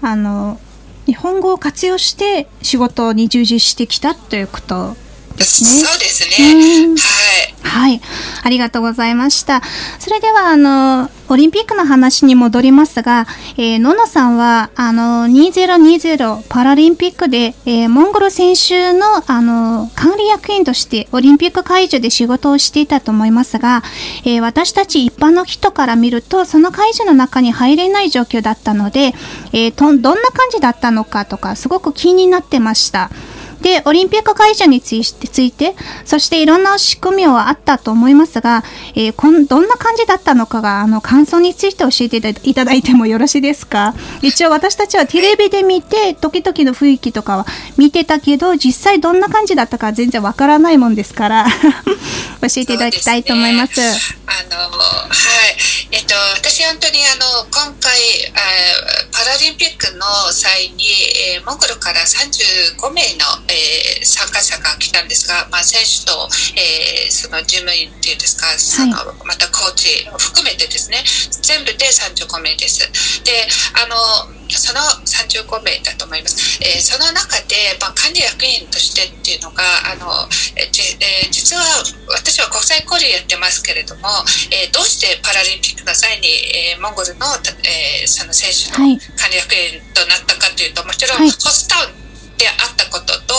[0.00, 0.58] あの、
[1.04, 4.96] 日本語を活用して仕事に従事してきたということ
[5.38, 5.70] ですね。
[5.70, 6.44] そうですう
[6.88, 7.00] んね。
[7.00, 7.58] はい。
[7.68, 8.00] はい。
[8.42, 9.62] ありがとうございました。
[9.98, 13.26] それでは、あの、オリンピックの話に戻りますが、
[13.58, 23.82] えー、ののさんは、あの、2020パラリンピックで、えーモンゴル選手の、あの、管理役員としてオリンピック会場で仕事をしていたと思いますが、
[24.24, 29.14] えー私たち一般の人から見ると、その会場の中に入れない状況だったので、
[29.52, 33.10] えーとどんな感じだったのかとか、すごく気になってました。
[33.60, 38.62] で、オリンピック会場について、そしていろんな仕組みはあったと思いますが、
[38.94, 43.94] えーこんどんな感じだったのかが、あの、感想について教えていただいてもよろしいですか？
[44.22, 51.46] 一応私たちはテレビで見て、時々の雰囲気とかは見てたけど、実際どんな感じだったか全然わからないもんですから、
[52.42, 53.74] 教えていただきたいと思います。
[53.74, 53.88] すね。
[54.26, 55.08] あのは
[55.50, 55.56] い、
[55.92, 57.98] えっと私本当にあの今回、
[59.10, 60.84] パラリンピックの際に、
[61.34, 71.02] えーモンゴルから35名の、ええー、参加者が来たんですが、まあ、選手と、えー、その事務員っていうんですか、そのまたコーチを含めてですね
[71.42, 72.84] 全部で35名です。
[73.24, 73.32] で
[73.74, 76.58] あのその35名だと思います。
[76.64, 80.08] えー、その中で、まあ、管理役員としてっていうのが、あの、
[80.56, 81.62] えー、実は
[82.08, 84.08] 私は国際交流やってますけれども、
[84.50, 86.28] えー、どうしてパラリンピックの際に、
[86.72, 87.26] えー、モンゴルの、
[87.64, 92.07] えー、その選手の管理役員となったかというと、もちろんホストタウン
[92.38, 93.34] であったことと、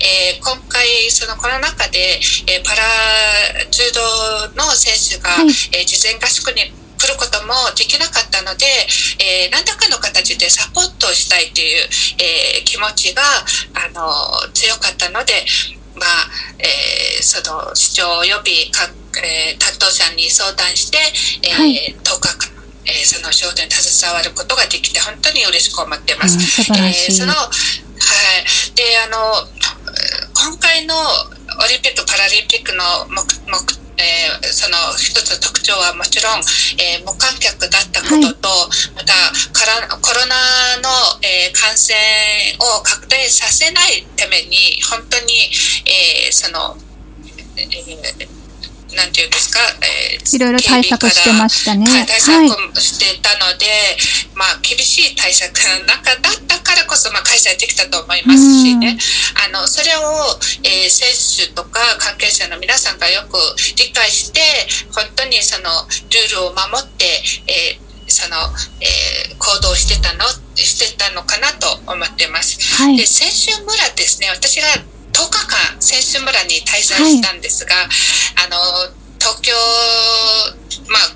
[0.00, 2.82] えー、今回そのコロナ禍で、えー、パラ
[3.70, 4.00] 柔道
[4.54, 8.64] の選手が、はい、えー、事前合宿に来ることもできなかったので、
[9.20, 11.84] えー、何らかの形でサポートをしたいという、
[12.22, 13.20] えー、気持ちが
[13.74, 14.08] あの
[14.54, 15.34] 強かったので、
[15.98, 16.30] まあ
[16.62, 18.88] えー、その市長及びか、
[19.20, 20.98] えー、担当者に相談して、
[21.42, 26.36] えーはい、10日間えー、その仕事に携わることができて本当に嬉しく思ってます。
[26.36, 27.93] うん、えー、そのはい
[28.74, 29.46] であの
[30.34, 36.42] 今回のオリンピック・パラリンピックの目目えー、その一つ特徴はもちろん、
[36.82, 39.14] えー、無観客だったことと、はい、また
[40.02, 40.90] コロナの、
[41.22, 41.94] えー、感染
[42.58, 45.32] を拡大させないために本当に、
[45.86, 46.76] えー、その、
[47.56, 48.43] えー
[48.94, 51.86] なんていうんですか、えー、いろいろ対策してましたね。
[52.06, 58.98] 対策してたので、はい、まあ、厳しい対策の中だったからこそ、まあ、開催できたと思いますしね、
[59.46, 60.00] あの、それを、
[60.62, 61.08] えー、選
[61.46, 63.38] 手とか関係者の皆さんがよく
[63.76, 64.40] 理解して、
[64.92, 65.70] 本当にその
[66.10, 67.04] ルールを守って、
[67.46, 68.36] えーその、
[68.80, 72.60] えー、行動してたのしてたのかなと思ってます。
[72.76, 74.68] はい、で選手村ですね私が
[75.14, 77.86] 10日間選手村に滞在したんですが、はい、
[78.44, 78.58] あの
[79.22, 79.54] 東京、
[80.90, 81.08] まあ、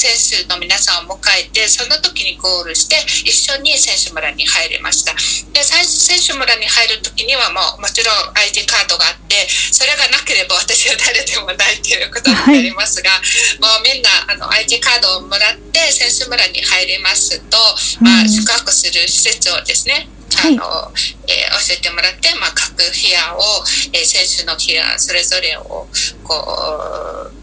[0.00, 2.96] 選手の皆さんを迎えてその時にゴールして
[3.28, 5.12] 一緒に選手村に入れました。
[5.52, 17.60] で選手村に入る時にはもうもちろん ID カードがあってそれがなければ私は誰でもないということになりますが、はい、もうみんなあの ID カードをもらって選手村に入りますと、
[18.00, 20.08] まあ、宿泊する施設をですね
[20.40, 23.42] あの、はい、えー、教えてもらって、まあ、各部屋を、
[23.92, 25.88] えー、選手の部屋それぞれを
[26.24, 26.34] こ
[27.34, 27.39] う、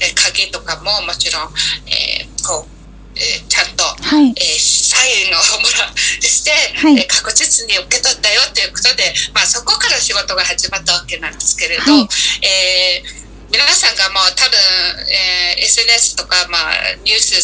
[0.00, 1.50] えー、鍵とかももちろん、
[1.88, 2.76] えー、こう
[3.16, 12.08] えー、ちゃんと、はい、えー、サインをもらして、はい、えー、確実に受け取ったよということで、まあ、そこから仕事が始まったわけなんですけれど、はい、
[12.44, 14.58] えー皆さんがもう多分、
[15.06, 17.38] えー、SNS とか、まあ、ニュース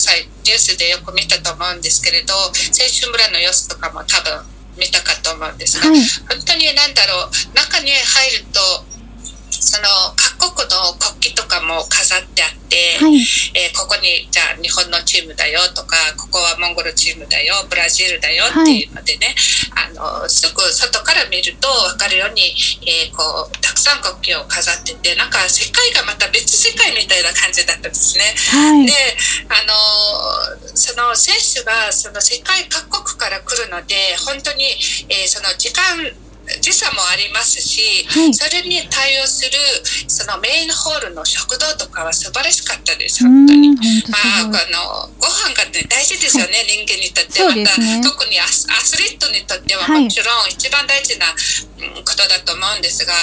[0.44, 4.42] ニュースでよく見たと思うんですけれど選手村の様子とかも多分
[4.76, 8.60] 見たかと思うんですが、はい、本当に何だろう中に入ると
[9.62, 9.87] その
[10.18, 13.22] 各国の国旗とかも飾ってあって、はい、
[13.55, 19.38] えー、ここにじゃあ日本のチームだよとかここはモンゴルチームだよブラジルだよっていうのでね、
[19.70, 22.42] はい、あのすぐ外から見ると分かるように、
[22.83, 28.35] えー、こうたくさん国旗を飾っててなんか世界がまた別世界みたいな感じだったんですね。
[28.51, 28.92] はい、で
[29.46, 33.94] あのその選手がその世界各国から来るので
[34.27, 34.66] 本当に、
[35.07, 36.11] えー、その時間
[36.61, 39.52] 時差もありますし、はい、それに対応する
[40.09, 43.70] そのメインホールの食堂とかは素晴らしかったです、本当に。
[44.11, 48.66] まあ、あのご飯が、ね、大事ですよね、はい、人間にとって、また、ね、特にアス
[48.98, 53.14] リートにとってはもちろん一番大事なことだと思うんですが、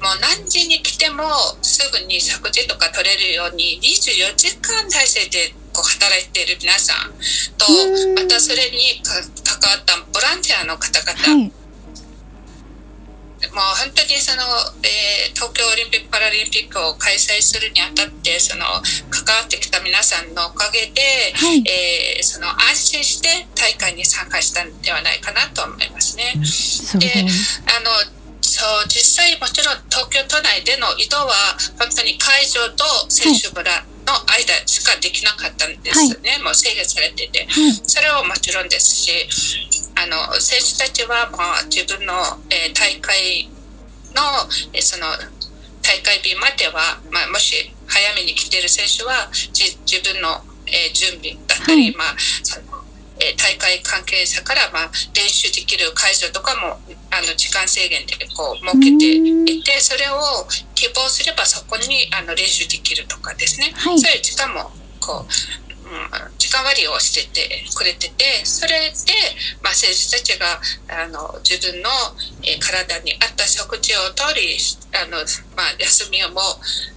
[0.00, 1.26] もう何時に来ても
[1.62, 7.12] すぐに食事とか取れるように24時間体制でこう働いている皆さん
[7.58, 7.66] と、
[8.14, 11.52] またそれに関わったボランティアの方々、はい
[13.58, 14.46] もう本当にその、
[14.86, 18.62] えー、東京オリンピック・パラリンピックを開催するにあたってその
[19.10, 21.02] 関わってきた皆さんのおかげで、
[21.34, 26.38] はい、えー、その安心して大会に参加したんではないかなと思いますね。
[27.02, 27.26] で
[27.66, 27.90] あの
[28.40, 31.34] そう実際もちろん東京都内での移動は
[31.82, 39.12] 本当に会場と選手村、はいの間しかできなかったんですね、はい、もう制限されてて、はい、それはもちろんですし
[40.00, 42.14] あの選手たちはまあ自分の、
[42.48, 43.50] えー、大会
[44.16, 44.22] の、
[44.72, 45.06] えー、その
[45.82, 47.54] 大会日までは、まあ、もし
[47.86, 52.16] 早めに来てる選手は自分の、えー、準備だったり、はい、まあ
[53.20, 56.78] え大会関係者から、まあ、練習できる会場とかも
[57.10, 59.16] あの時間制限でこう設けて
[59.52, 69.12] いてそれを希望すればそこにあの練習できるとかですね、はい、そういう時間もこう、うん、時間割をしててくれててそれで、
[69.62, 71.90] まあ、選手たちがあの自分の、
[72.44, 74.56] えー、体に合った食事をとり
[74.94, 75.18] あの、
[75.56, 76.40] まあ、休みをも、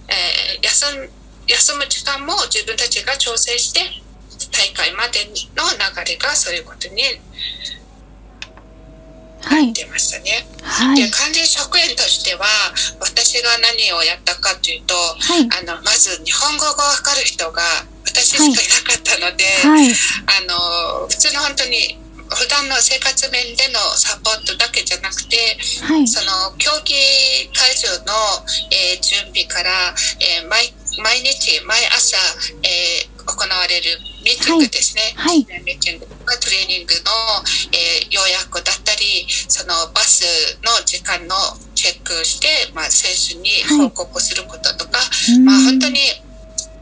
[0.06, 1.10] えー、休
[1.48, 3.80] 休む時間も自分たちが調整して
[4.50, 7.02] 大会までの流れがそういうことに
[9.42, 10.46] なってましたね。
[10.62, 12.46] ははいで管理職員としては
[13.00, 17.62] 私が何をやったかというと、はいあのまず日本語がわかる人が
[18.06, 19.88] 私しかいなかったので、はい。
[19.90, 21.98] あの普通の本当に
[22.32, 25.36] 普段の生活面でのサポートだけじゃなくて
[25.84, 26.06] はい。
[26.06, 26.94] その競技
[27.52, 28.12] 会場の、
[28.70, 29.70] えー準備から、
[30.20, 30.72] えー毎
[31.02, 32.16] 毎日毎朝、
[32.62, 35.38] えー行われるミーティングですね、はい。
[35.64, 37.10] ミーティングとかトレーニングの、
[37.72, 40.24] えー要約だったりそのバス
[40.62, 41.34] の時間の
[41.74, 45.00] チェックして、まあ、選手に報告することとか、
[45.36, 45.98] うんまあ、本当に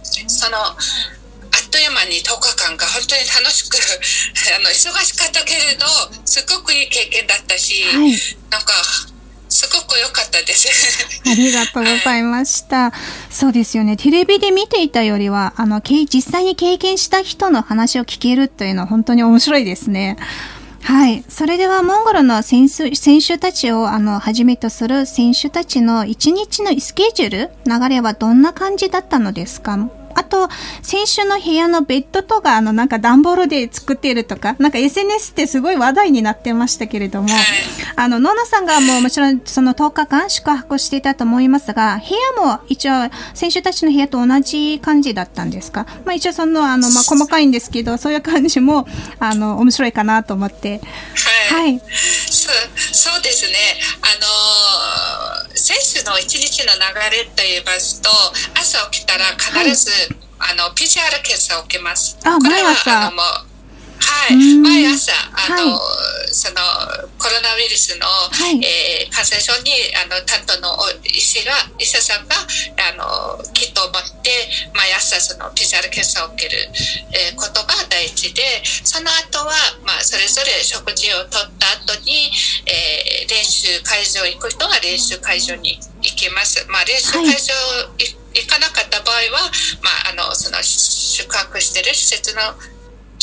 [0.03, 3.79] そのあっという間に10日間が本当に楽しく
[4.59, 5.87] あの忙しかったけれど
[6.25, 8.19] すごくいい経験だったし、はい。
[8.51, 8.75] なんか
[9.51, 11.21] すごく良かったです。
[11.29, 12.93] ありがとうございました。
[13.29, 13.97] そうですよね。
[13.97, 20.17] テレビで見ていたよりは、あの、けい実際に経験した人の話を聞けるというのは本当に面白いですね。
[20.83, 21.25] はい。
[21.29, 29.91] それでは、モンゴルの選手選手たちを、あの、はじめとする選手たちの一日のスケジュール、流れはどんな感じだったのですか？
[30.15, 30.49] あと、
[30.83, 37.29] 選手の部屋のベッドとか、あの、なんか段ボールで作っているとか、なんか SNS ってすごい話題になってましたけれども、
[37.97, 42.93] あの、ノナさんがもうもちろんその10日間宿泊していたと思いますが、部屋も一応
[43.35, 45.87] 選手たちの部屋と同じ感じだったんですか？
[46.05, 48.87] まあ一応その、あの、まあ細かいんですけど、そういう感じも、
[49.19, 50.81] あの、面白いかなと思って。
[51.51, 51.81] はい、はい。
[52.31, 52.55] そう
[52.93, 53.57] そうですね、
[54.03, 56.81] あのー選手の一日の流
[57.17, 58.09] れといいますと
[58.59, 59.91] 朝起きたら必ず、
[60.39, 62.19] あの PCR 検査を受けます。
[62.25, 63.50] あこれはあのもう
[64.01, 64.63] はい、うん。
[64.63, 65.81] 毎朝あの、は
[66.33, 66.57] その
[67.19, 68.07] コロナウイルスの、
[68.49, 68.61] い。
[68.65, 74.31] えー感染症にあの担当のお医師が医者さんがあのキットを持って
[74.73, 76.57] 毎朝その PCR 検査を受ける、
[77.13, 79.53] えーことが大事でその後は
[79.85, 82.31] まあそれぞれ食事をとった後に、
[82.65, 86.65] えー練習会場行く人は練習会場に行きます。
[86.69, 87.53] まあ練習会場
[87.99, 89.51] い行かなかった場合は、
[89.83, 92.41] まあ、あのその宿泊してる施設の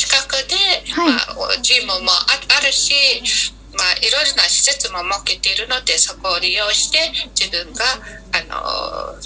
[0.08, 0.56] 近くで、
[0.94, 1.10] はい。
[1.12, 1.16] ま
[1.52, 2.26] あ、ジムもあ
[2.58, 2.94] あるし、
[3.76, 6.98] まあ、いろいろな施設も設けているのでそこを利用して
[7.38, 7.84] 自分が
[8.34, 8.42] あ
[9.14, 9.20] の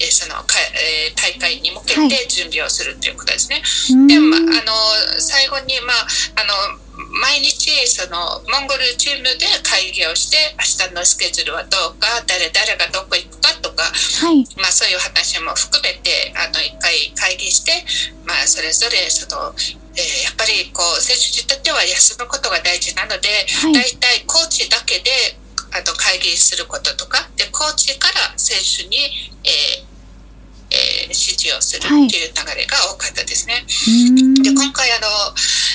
[0.00, 2.08] えーそのか、えー大会に向けはい。
[2.08, 3.62] て準備をするということですね。
[3.90, 4.06] うん。
[4.08, 6.06] で、まあ、あの最後に、まあ、
[6.40, 14.44] あの毎日そのモンゴルチームで会議をして明日のスケジュールはどうか誰誰がどこ行くかとか、はい。
[14.60, 17.72] まあ、そういう話も含めてあの一回会議して、
[18.24, 19.52] まあ、それぞれその、
[19.96, 23.28] えーやっぱりこう選手にとっては休むことが大事なので、
[23.60, 25.36] はい大体コーチだけで
[25.72, 28.96] あと会議することとかでコーチから選手に、
[29.44, 29.91] えー
[30.72, 33.64] えー指示をするっていう流れが多かったですね。
[33.88, 35.06] うんで今回あの、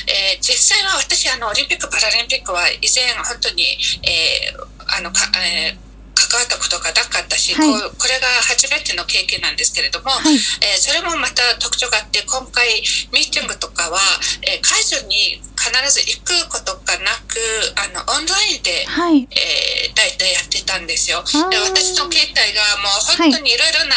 [0.08, 4.68] えー実際は私あのオリンピック・パラリンピックは以前本当に、えー
[4.98, 5.87] あのかえー
[6.18, 10.34] 関わったことがなかったし、はいこうこれが初めての経験なんですけれども、はい。
[10.34, 12.82] えーそれもまた特徴があって今回
[13.14, 14.00] ミーティングとかは、
[14.42, 17.38] えー会場に必ず行くことがなく
[17.78, 19.28] あのオンラインで、はい。
[19.30, 21.22] えー、大体やってたんですよ。
[21.50, 23.96] で私の携帯がもう本当にいろいろな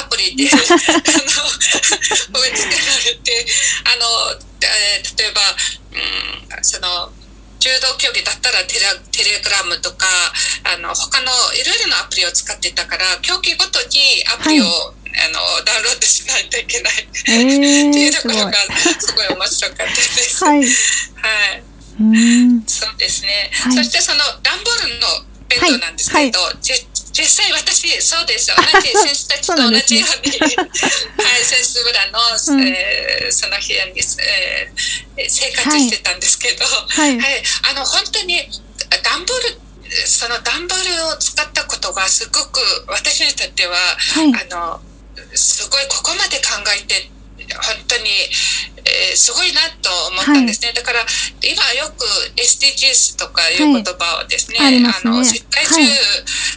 [0.00, 0.58] アプリで、 あの
[2.40, 3.46] 追いつけられて
[3.84, 5.40] あの、えー例えば、
[6.56, 7.12] うん、その
[7.60, 10.08] 柔道競技だったらテレテレグラムとか
[10.64, 16.92] あの他のいろいろなアプリを使ってたから競技ごとにアプリを、はあのダウンロードしないといけない、
[17.28, 18.12] えー、っていう。
[18.14, 18.52] ところが
[19.00, 20.44] すごい面白かったです。
[20.44, 20.62] はい。
[20.62, 21.62] はい
[22.00, 22.62] うん。
[22.64, 26.72] そうですね、はいそしてその段ボールのベッドなんですけど、じ
[27.12, 32.68] 実際私そうです同じ選手たちと同じように はい選手村の、うん。
[32.68, 37.18] えーその部屋に、えー生活してたんですけど、はい。
[37.70, 38.48] あの本当に
[39.02, 39.60] 段ボール
[40.06, 44.32] その段ボールを使ったことがすごく私にとっては、はい。
[44.50, 44.80] あの
[45.34, 47.10] すごいここまで考えて
[47.54, 48.10] 本当に、
[48.84, 51.00] えーすごいなと思ったんですね、だから
[51.42, 52.04] 今よく
[52.36, 54.76] SDGs とかいう言葉をですね、はい。
[54.78, 55.88] あの世界中、はい。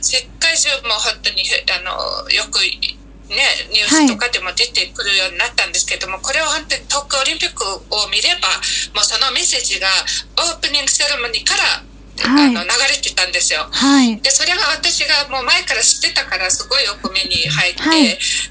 [0.02, 2.60] 世界中も本当にあのよく
[3.34, 3.42] ね、
[3.74, 8.48] ニュースとかでも出てくるようになったんですけども、これは本当に東京オリンピックを見れば
[8.94, 9.88] もうそのメッセージが
[10.38, 11.84] オープニングセレモニーから、
[12.22, 12.56] はい。
[12.56, 13.66] あの流れてたんですよ。
[13.72, 14.18] はい。
[14.22, 18.04] でそれが私がもう前から知ってたからすごいよく目に入って、はい。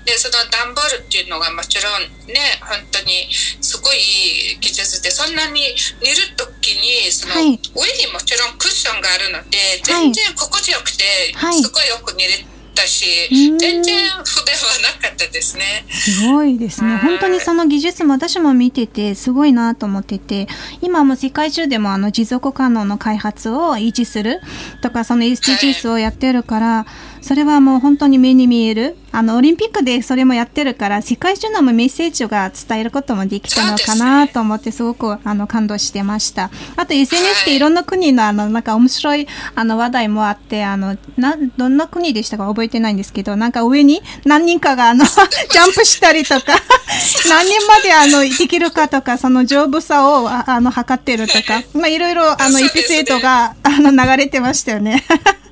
[0.04, 3.28] でその段ボールっていうのがもちろんね本当に
[3.60, 5.60] すごい技術でそんなに
[6.02, 7.44] 寝る時にその、はい。
[7.44, 11.04] 上にもちろんクッションがあるので全然心地よくて、
[11.34, 11.62] はい。
[11.62, 15.84] すごいよく寝れったし、全然不便はなかったですね。
[15.88, 16.96] すごいですね。
[16.96, 20.48] 本当にその技術も私も見てて、すごいなと思ってて、
[20.80, 24.40] 今も世界中でもあの持続可能の開発を維持する
[24.80, 28.96] とか、その SDGs をやってるから、はいそれはもう本当に目に見える。
[29.12, 36.50] あの、オリンピックでそれもやってるから、世界中のメッセージが伝えることもできたのかなと思って、すごく、あの、感動してました。
[36.76, 42.46] あと、SNS でいろんな国の、あの、なんか面白い、あの、話題もあって、あの、な、どんな国でしたか？
[42.48, 46.54] 覚えてないんですけど、なんか上に何人かが、あの、 ジャンプしたりとか、
[47.28, 55.04] 何人まで、あの、できるかとか、その丈夫さを、あの、測ってるとか、まあ、いろいろ、あの、エピソードが、あの、流れてましたよね。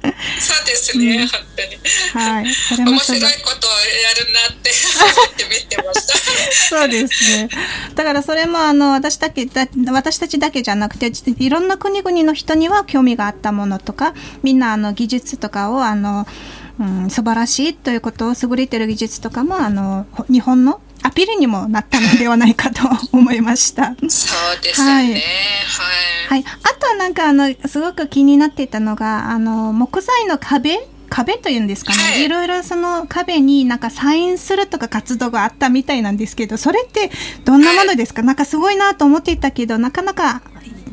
[0.03, 2.25] そうですね、うん、本当に。
[2.25, 2.47] はい。
[2.53, 3.29] それも面白いこ
[3.61, 4.71] とをやるなって
[5.15, 6.15] 思って見てました。
[6.71, 7.49] そうですね。
[7.95, 16.27] だからそれもあの私だけだ私たちだけじゃなくていろんな国々の人には興味があったものとかみんなあの技術とかをあの、
[16.79, 22.83] うん、素晴らしいということを優れてる技術とかもあの日本のアピールにもなったのではないかと
[23.13, 23.95] 思いました。
[24.09, 24.91] そうですね。
[24.93, 25.13] はい。
[25.13, 25.21] はい。
[26.29, 30.79] はい、あとなんかあの、すごく気になっていたのが、あの、木材の壁？
[31.09, 37.11] 壁というんですかね、はい、いろいろその壁になんかサインするとか活動があったみたいなんですけど、それって
[37.45, 40.41] どんなものですか、はい、なんかすごいなと思っていたけど、なかなか、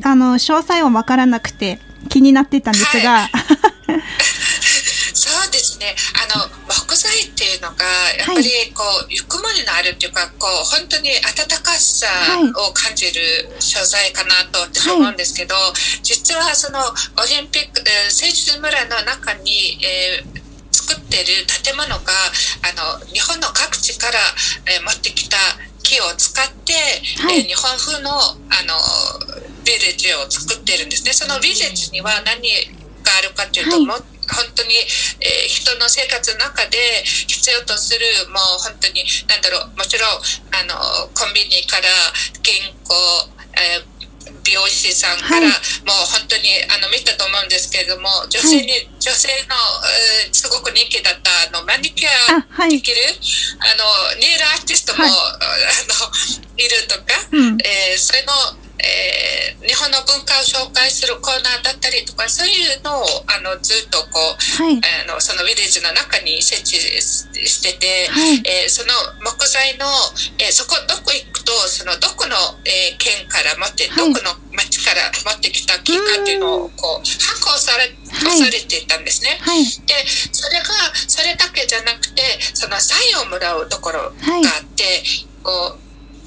[0.02, 1.78] あの、詳細はわからなくて
[2.08, 3.20] 気になっていたんですが。
[3.20, 3.30] はい
[5.18, 5.96] そうですね。
[6.32, 7.84] あの、木材っていうのが、
[8.16, 12.06] やっぱりこう、ゆくもりのあるっていうか、こう、本当に温かさ
[12.68, 16.84] を感じる所在かなと私は思うんですけど、はい、実はその、オ
[17.26, 20.48] リンピック、選手村の中に、えー
[20.88, 21.96] 作ってる建物が
[22.64, 24.18] あの日本の各地から、
[24.72, 25.36] えー、持ってきた
[25.82, 26.72] 木を使って、
[27.20, 28.16] はい、えー、日本風のあ
[28.64, 28.72] の
[29.64, 31.12] ビレッジを作ってるんですね。
[31.12, 32.40] そのビレッジには何
[33.04, 34.74] があるかというと、はい本当に、
[35.20, 40.08] えー、人の生活の中で必要とするもう本当に何だろうもちろん
[40.52, 40.76] あの
[41.14, 41.88] コンビニから
[42.42, 42.94] 健康、
[43.56, 43.98] えー
[44.48, 49.56] 美容師さんから、はい、もう本当にあの見たと思うんですけれども女性に、はい、女性の、
[50.24, 55.12] えー、すごく人気だったあのマニキュアできるあ、はい、あのネイルアーティストも、あの
[56.56, 58.32] いるとか、うん、えー、それの
[58.78, 59.17] えー、
[59.88, 68.92] 日本の文化を紹介するコーナーだったりとかそういうのをあのずっとこう、はい、あのそのヴィレッジの中に設置してて、はい、えー、その
[69.24, 69.88] 木材の、
[70.44, 72.36] えー、そこどこ行くとそのどこの、
[72.68, 79.40] えー、県から持って、はい、どこの町から持ってきた木かっていうのをこう反抗されされていたんですね。
[79.88, 79.94] で
[80.36, 82.22] それがそれだけじゃなくて
[82.52, 84.84] そのサインをもらうところがあって、
[85.42, 85.78] こう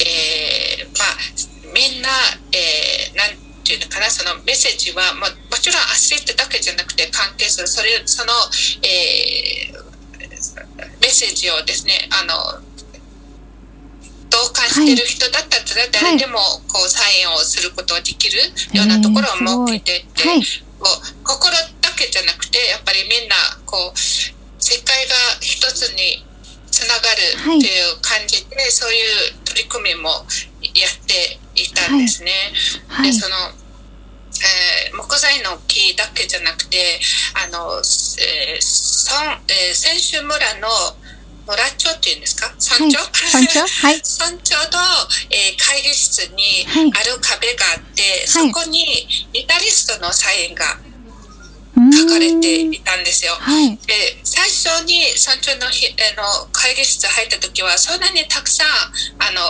[0.02, 2.10] えー、まあみんな、
[2.52, 8.34] えー、なんていうのかな、そのメッセージは、ももちろんアスリートだけじゃなくて関係する、それ、その、
[8.84, 9.82] えー、
[11.02, 12.62] メッセージをですね、あの、
[14.32, 16.40] 同感してる人だったら誰でも
[16.72, 18.40] こうサインをすることができる
[18.74, 20.42] ようなところを設けてて、はい、
[20.80, 23.36] こう心だけじゃなくてやっぱりみんな
[23.66, 26.24] こう世界が一つに
[26.72, 27.12] つなが
[27.52, 30.26] るっていう感じで、はい、そういう取り組みも
[30.62, 32.32] やっていたんですね。
[32.88, 33.36] はい、でその
[34.44, 37.00] えー、木材の木だけじゃなくて
[37.36, 40.68] あの、えー村えー、選手村の
[41.46, 42.48] 村長っていうんですか？
[42.80, 43.68] 村長、はい、村長？
[43.68, 43.96] はい。
[44.02, 44.80] 村長の、
[45.30, 50.80] えー、会議室にある壁があって、はい、そこにギタリストのサインが
[51.90, 53.34] 書かれていたんですよ。
[53.40, 58.68] はい、で最初に山頂のひあの会議室入った時はそんなにたくさん
[59.18, 59.42] あの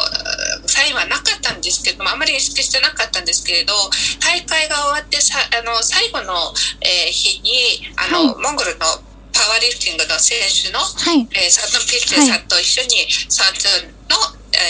[0.67, 3.73] サインはなかったんですけどもあまり意識してなかったんですけれど
[4.21, 8.85] 大会が終わってさあの最後の、えー、日にあの、はい、モンゴルの
[9.33, 13.67] パワーリフティングの選手の、はい、えー、サトン・ピッチェさんと一緒に山頂
[14.11, 14.15] の、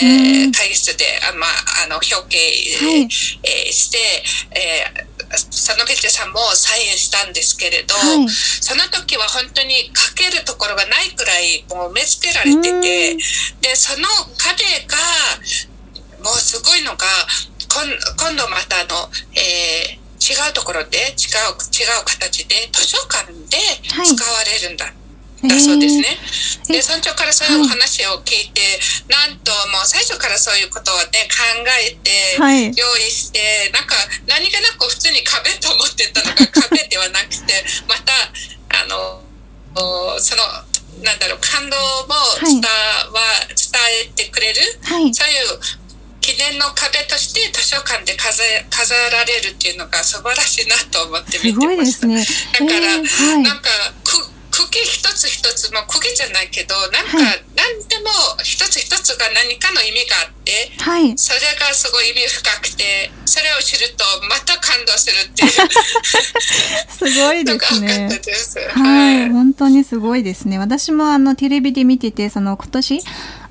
[0.02, 2.38] えー、会議室であ、まあ、あの表敬、
[2.80, 3.98] はい、えー、して、
[4.56, 13.16] えー佐野哲さんもサインしたんですけれど、はい、その時は本当に書けるところがないくらいもう埋め付けられてて
[13.64, 14.06] でその
[14.36, 14.96] 壁が
[16.22, 17.06] もうすごいのが
[17.72, 23.56] 今度またあの、えー、違うところで違う違う形で図書館で
[24.04, 25.01] 使われるんだ、はい
[25.48, 26.18] だそうですね。
[26.68, 28.62] で村長からそういうお話を聞いて、
[29.10, 31.42] はい、なんともう最初からそういうことをね考
[31.82, 33.94] えて、用意して、なんか
[34.26, 38.12] 何気なく普通に壁と思ってたのが 壁ではなくてまた
[38.82, 39.22] あの
[40.20, 40.42] その
[41.02, 41.76] なんだろう感動
[42.06, 42.68] も伝わ、
[43.18, 43.66] はい、伝
[44.06, 45.82] えてくれる、はい、そういう
[46.22, 52.06] 記念の壁として図書館で飾飾られるっていうのが素晴らしいなと思って見てました。
[52.06, 53.06] ね、だから、えー。
[53.06, 53.68] はい、なんか
[54.68, 58.10] 茎一つ一つつ、まあ、釘じゃないけどなんか、はい、何でも
[58.42, 65.50] 一つ一つが何かの意味があって、はい、それがすごい意味深くてそれを知るとまた感動するっていう
[66.90, 68.08] すごいですね
[68.74, 73.00] はい、本当にすごいですね私もあのテレビで見ててその今年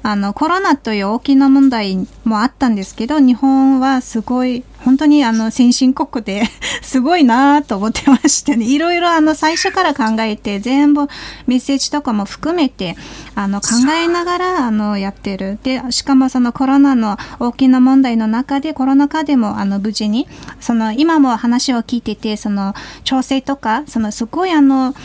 [0.04, 6.44] あのコロナという大きな問題もあったんですけど日本はすごい本当にあの先進国で
[6.82, 8.66] すごいなと思ってましてね。
[8.66, 11.08] いろいろあの最初から考えて全部
[11.46, 12.98] メッセージとかも含めて
[13.36, 15.60] あの考えながらあのやってる。
[15.64, 20.28] でしかもそのコロナの大きな問題の中でコロナ禍でもあの無事に
[20.60, 22.74] その今も話を聞いててその
[23.04, 24.96] 調整とかそのすごいあの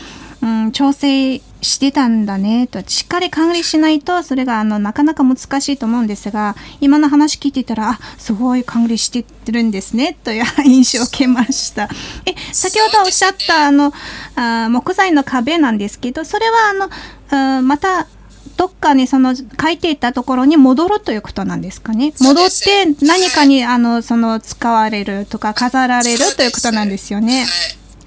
[0.41, 11.89] うん、調整してたんだねと、しっかり管理しないと、それがあのなかなか難しいと思うんですが、今の話聞いてたら、あ、すごい管理してるんですね、という印象を受けました。
[12.25, 13.91] え、先ほどおっしゃったあの、
[14.35, 18.07] あ木材の壁なんですけど、それはあの、あまた、
[18.55, 22.11] どっかにその書いていたところに戻るということなんですかね？
[22.19, 27.45] 戻って何かにあのその使われるとか飾られるということなんですよね。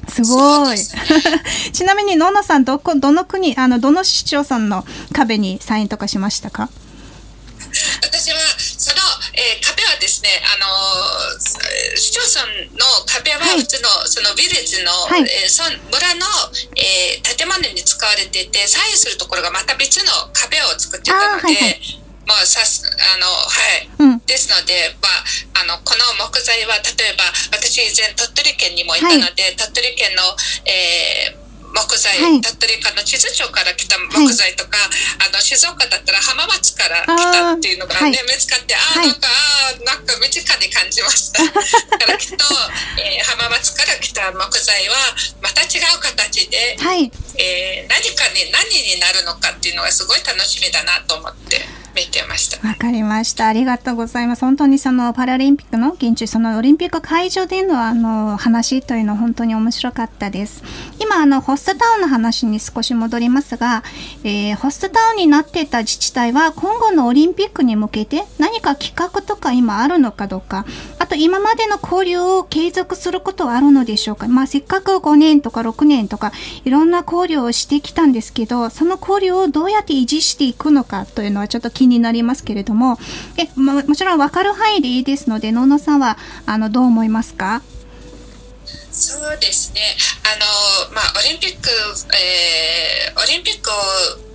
[0.08, 0.78] すごい。
[1.72, 6.68] ちなみに、ののさん、どこ、どの国、あの、どの市町村の壁にサインとかしましたか？
[8.02, 8.98] 私は、その、
[9.34, 16.26] えー、壁はですね、あのー、市町村の壁は普通の、はい、そのビレッジの、はい、えー、村の、
[16.76, 21.78] えー、建物に使われていて、左右するところがまた別の壁を作ってたので、
[22.30, 30.22] はいはいまあ、さすあのはい、うん、ですので、まあ、あのこの木材は例えば私以前鳥取県にもいたので、はい、鳥取県の、
[30.70, 31.39] えー
[31.72, 32.40] 木材、はい、
[33.00, 34.84] の地図帳から来た木材とか、は
[35.24, 42.44] い、あの静岡だったら浜松から来たっていうのがね、見つかってああ、なんかあなんか身近に感じました だからきっと、
[42.98, 44.96] えー、浜松から来た木材は
[45.40, 51.80] また違う形で、はい、えー、何かに何になるのかっていうのがすごい楽しみだなと思って。
[51.94, 52.66] 見てました。
[52.66, 53.48] わかりました。
[53.48, 54.40] ありがとうございます。
[54.42, 60.62] 本当にそのパラリンピックの現地、そのオリンピック会場でのあの話というのは本当に面白かったです。
[60.98, 63.84] 今あのホストタウンの話に少し戻りますが、
[64.24, 70.64] えー、ホストタウンになっていた自治体は今後のオリンピックに向けて何か企画とか今あるのかどうか、
[70.98, 74.26] あと今までの交流を継続することはあるのでしょうか。
[74.26, 76.32] まあせっかく5年とか6年とか
[76.64, 82.98] いろんな交流をしてきたんですけど、その交流をどうやって維持していくのかというのはちょっと気になりますけれども、
[83.36, 87.60] えももちろん分かる範囲でいいですので、野々さんはあのどう思いますか？
[88.90, 89.80] そうですね。
[90.26, 91.70] あの、まあ、オリンピック、
[92.16, 93.70] えー、オリンピック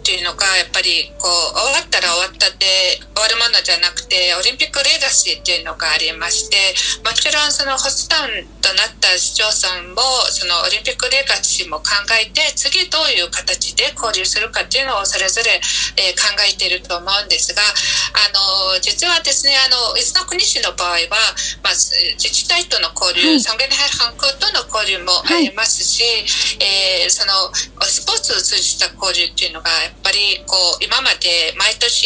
[0.06, 15.58] っていうのがやっぱりこう終わったら終わったで終わるものじゃなくてオリンピックレガシーっていうのがありましてもちろんそのホストタウンとなった市町村もそのオリンピックレガシーも考えて次どういう形で交流するかっていうのをそれぞれ、
[15.98, 21.18] えー、考えていると思うんですがあの実はですねあの伊豆の国市の場合は、
[21.66, 32.06] まあ、自治体との交流、はい、サンゲネハルハンクとの交流もありますし、はい、えー、そのスポーツを通じた交流っていうのがっぱりこう今まで毎年、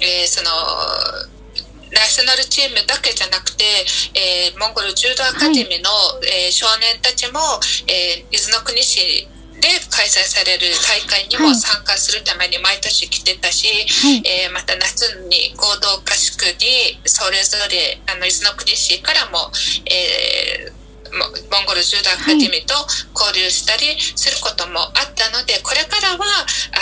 [0.00, 0.48] えー、その
[1.92, 3.64] ナショナルチームだけじゃなくて、
[4.16, 7.38] えー、モンゴル柔道アカデミーの、はい、えー、少年たちも、
[7.86, 9.28] えー、伊豆の国市
[9.60, 19.52] で開催される大会にも参加するために毎年来てたし、はい、えー、また夏に合同合宿にそれぞれあの伊豆の国市からも、
[19.86, 22.74] えーモンゴル柔道アカデミーと
[23.14, 26.24] 交流したりすることもあったので、これからは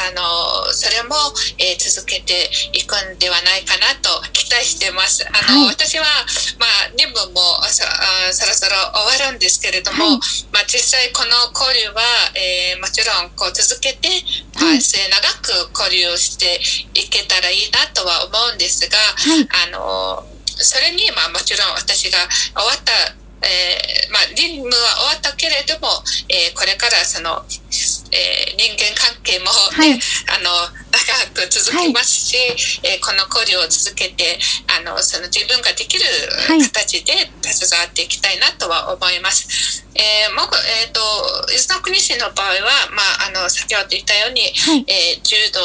[0.08, 1.14] あのそれも、
[1.58, 5.26] えー、続けていくんではないかなと期待してます。
[5.28, 6.04] あの、はい、私は、
[6.58, 7.84] まあ、任務もそ
[8.32, 10.18] そろそろ終わるんですけれども、はい、
[10.52, 12.02] まあ、実際この交流は、
[12.34, 14.08] えー、もちろんこう続けて、
[14.56, 16.60] はい、末長く交流をして
[16.94, 20.24] いけたらいいなとは思うんですが、あの
[20.56, 22.18] それに、まあ、もちろん私が
[22.54, 22.92] 終わった
[23.44, 25.88] えー、まあ、任務は終わったけれども、
[26.28, 27.44] えー、これからその、
[28.12, 30.00] えー、人間関係も、ね、はい、
[30.32, 30.50] あの
[30.94, 32.36] 長く続きますし、
[32.82, 34.38] はい、えこの交流を続けて
[34.70, 36.04] あのその自分ができる
[36.62, 39.84] 形で携わっていきたいなとは思います。
[39.94, 40.42] えーも
[40.82, 41.00] えーと、
[41.54, 45.60] 伊豆の国市の場合は、まあ、あの先ほど言ったように、はい、えー、柔道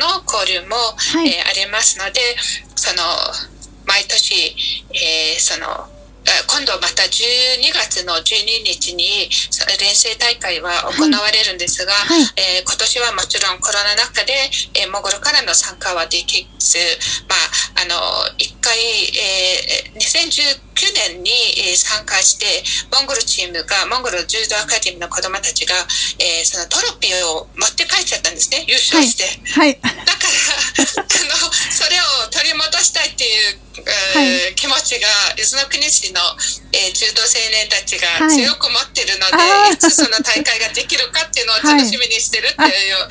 [0.00, 2.20] の交流も、はい、えー、ありますので
[2.76, 3.02] その
[3.86, 4.56] 毎年、
[4.92, 5.88] えー、その
[6.46, 9.28] 今度また12月の12日に
[9.80, 12.20] 連成大会は行われるんですが、はい。
[12.20, 14.32] はい、えー、今年はもちろんコロナ禍で、
[14.76, 16.78] えー、モンゴルからの参加はできず、
[17.28, 17.36] ま
[17.80, 17.96] あ、あの
[18.38, 21.30] 1回、えー、2019年に
[21.76, 22.46] 参加して
[22.92, 25.74] モンゴルチームがモンゴル柔道アカデミーの子どもたちが、
[26.18, 36.22] えー、そのトロフィーを持って帰っちゃったんんですね優勝して、はい、 だからあのそれを取り戻したいっていうはい、気持ちが伊豆の国市の、
[36.72, 43.02] えー、中道青年たちが強く持ってるので、はい、いつその大会ができるかっていうのを楽しみにしてるっていう、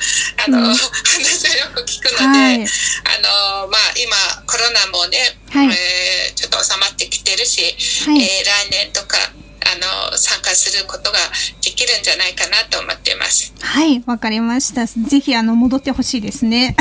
[0.48, 4.16] あの、うん、話をよく聞くので、はい、あのまあ、今
[4.48, 7.62] コロナもね、はい、えー、ちょっと収まってきてるし、
[8.08, 9.16] はい、えー、来年とか
[9.64, 11.18] あの参加することが
[11.62, 13.52] できるんじゃないかなと思っています。
[13.60, 14.86] はい、わかりました。
[14.86, 16.76] ぜひあの戻ってほしいですね。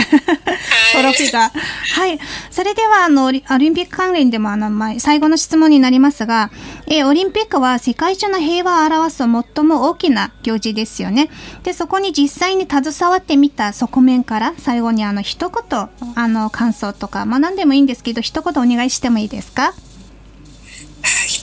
[0.94, 1.50] トロフィーが。
[1.50, 2.20] はい。
[2.52, 6.52] それではあのオリンピック関連でもあの、まあ、最後の質問になりますが、
[6.88, 11.30] えー、オリンピックは世界中の平和を表す最も大きな行事ですよね。
[11.64, 19.74] で、そこに実際に携わってみた側面から最後にあの一言あの感想とか、まあ何でもいいんですけど、一言お願いしてもいいですか？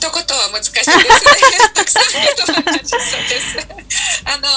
[0.01, 0.97] 一言は難しいですね。
[1.75, 3.53] たくさんの言葉がそうです。
[4.25, 4.47] あの、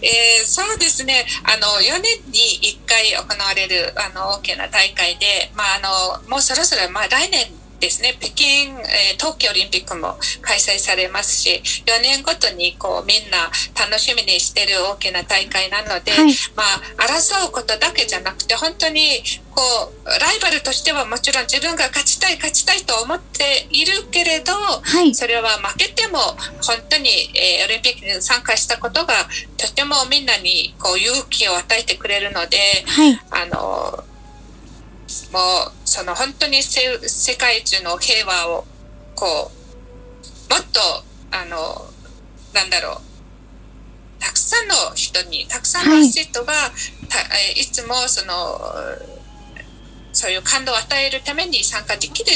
[0.00, 1.26] えー、そうですね。
[1.42, 2.38] あの、4年に
[2.86, 7.50] 1回行われる、あの、大きな大会で、まあ、あの、もうそろそろ、まあ、来年
[7.82, 8.46] ですね、北京、
[8.78, 19.18] えー、冬季オリンピックも開催されますし、4年ごとにこうみんな楽しみにしてる大きな大会なので、はい、まあ、争うことだけじゃなくて、本当に
[19.50, 19.60] こ
[20.04, 26.18] う、ライバルとしてはもちろん自分が勝ちたい、勝ちたいと思っているけれど、はい、それは負けても
[26.62, 29.14] 本当に、えー、オリンピックに参加したことが
[29.56, 34.04] とてもみんなにこう勇気を与えてくれるので、はい、あの、
[35.32, 36.98] もうその本当に世
[37.36, 38.64] 界中の平和を
[39.14, 39.50] こ
[40.48, 40.80] うもっと
[41.30, 41.86] あの
[42.54, 43.00] なんだろう。
[44.22, 46.70] たくさんの人にたくさんの人が、は
[47.56, 48.60] い、いつもその
[50.12, 52.30] そういう感動を与えるために参加できる、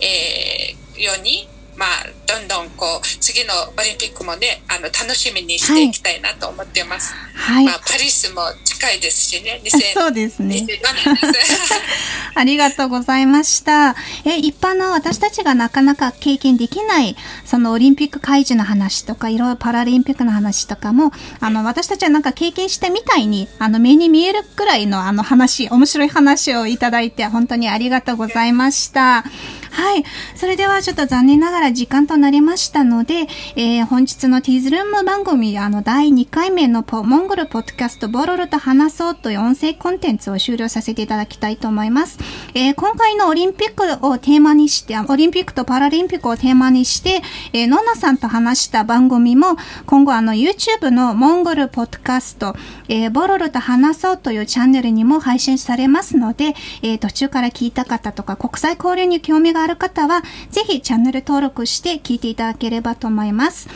[0.00, 1.88] えー、ようにまあ、
[2.26, 7.14] どんどんこう次のオリンピックもねあの楽しみにしていきたいなと思ってます。
[7.34, 9.60] はい、まあ、パリスも近いですしね。
[9.94, 10.66] そうですね。
[12.34, 13.96] ありがとうございました。
[14.24, 29.24] え一般の私たちがなかなか経験できないそのオリンピック会場の話とかいろいろパラリンピックの話とかもあの私たちはなんか経験してみたいにあの目に見えるくらいのあの話面白い話をいただいて本当にありがとうございました。
[29.72, 30.04] はい。
[30.36, 42.18] それではちょっと残念ながら時間となりましたので、えー、本日のティーズルーム番組、あの、第2回目のポモンゴルポッドキャスト、ボロロと話そうという音声コンテンツを終了させていただきたいと思います。
[42.54, 47.22] えー、今回のオリンピックをテーマにして、オリンピックとパラリンピックをテーマにして、
[47.54, 49.56] えー、ノナさんと話した番組も、
[49.86, 52.54] 今後あの、YouTube のモンゴルポッドキャスト、
[52.88, 63.68] えー、ボロロと話そうというチャンネルにも配信されますので、えー、途中から聞いた方とか、国際交流に興味がある方は、ぜひチャンネル登録して聞いていただければと思います。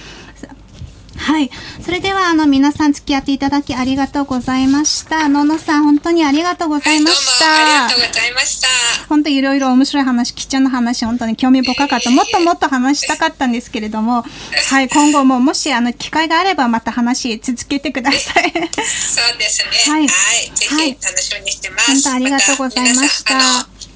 [1.16, 1.50] はい。
[1.82, 5.28] それでは、あの、皆さん付き合っていただきありがとうございました。
[5.28, 7.44] ののさん、本当にありがとうございました。
[7.46, 8.68] はい、ありがとうございました。
[9.08, 12.10] 本当いろいろ面白い話、貴重な話、本当に興味深かった。
[12.10, 14.24] もっともっと話したかったんですけれども、
[14.70, 18.52] はい、今後ももし、あの、機会があれば、また話続けてください。
[18.52, 19.92] そうですね。
[19.92, 20.06] はい。
[20.06, 21.92] はい、ぜひ楽しみにしてます。
[21.92, 23.34] 本当ありがとうございました。
[23.34, 23.40] ま、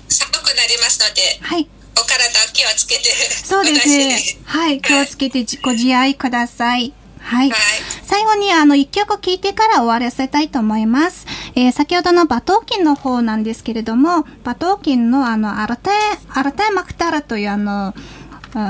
[0.08, 1.79] 寒くなりますので、はい。
[1.96, 3.10] お体気をつけて。
[3.44, 4.18] そうですね。
[4.44, 6.92] はい、気をつけてご自愛ください。
[7.20, 7.50] はい。
[7.50, 7.58] はい、
[8.02, 11.26] 最後にあの一曲聴いてから終わらせたいと思います。
[11.54, 15.90] えー、先ほどのバトーキンの方なんですけれども、バトーキンのあの、アルテ、
[16.32, 17.94] アルテマクタラというあの、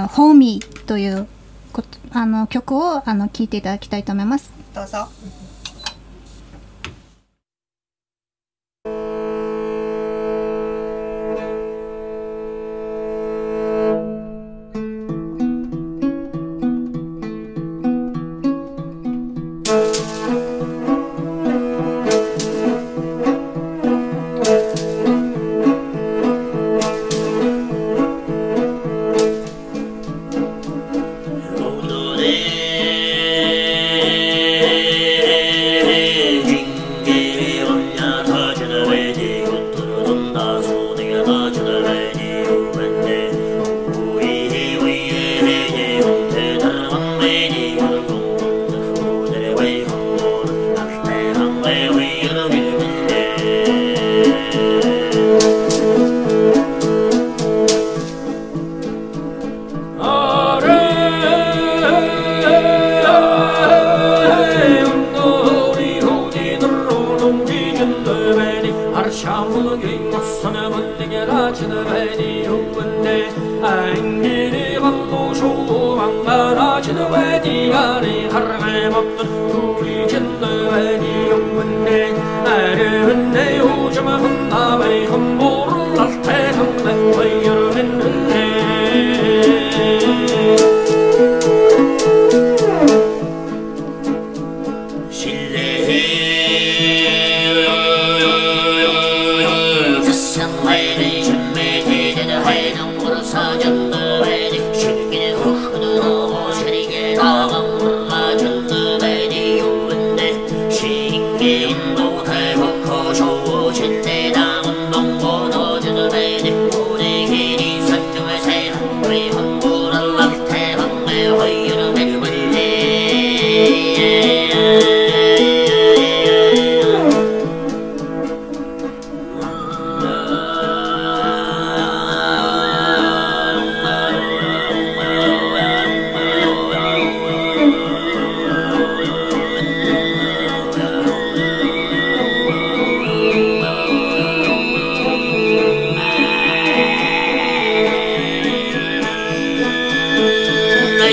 [0.09, 1.27] ホーミーという
[2.13, 4.51] あの曲をあの聴いていただきたいと思います。
[4.75, 5.09] どうぞ。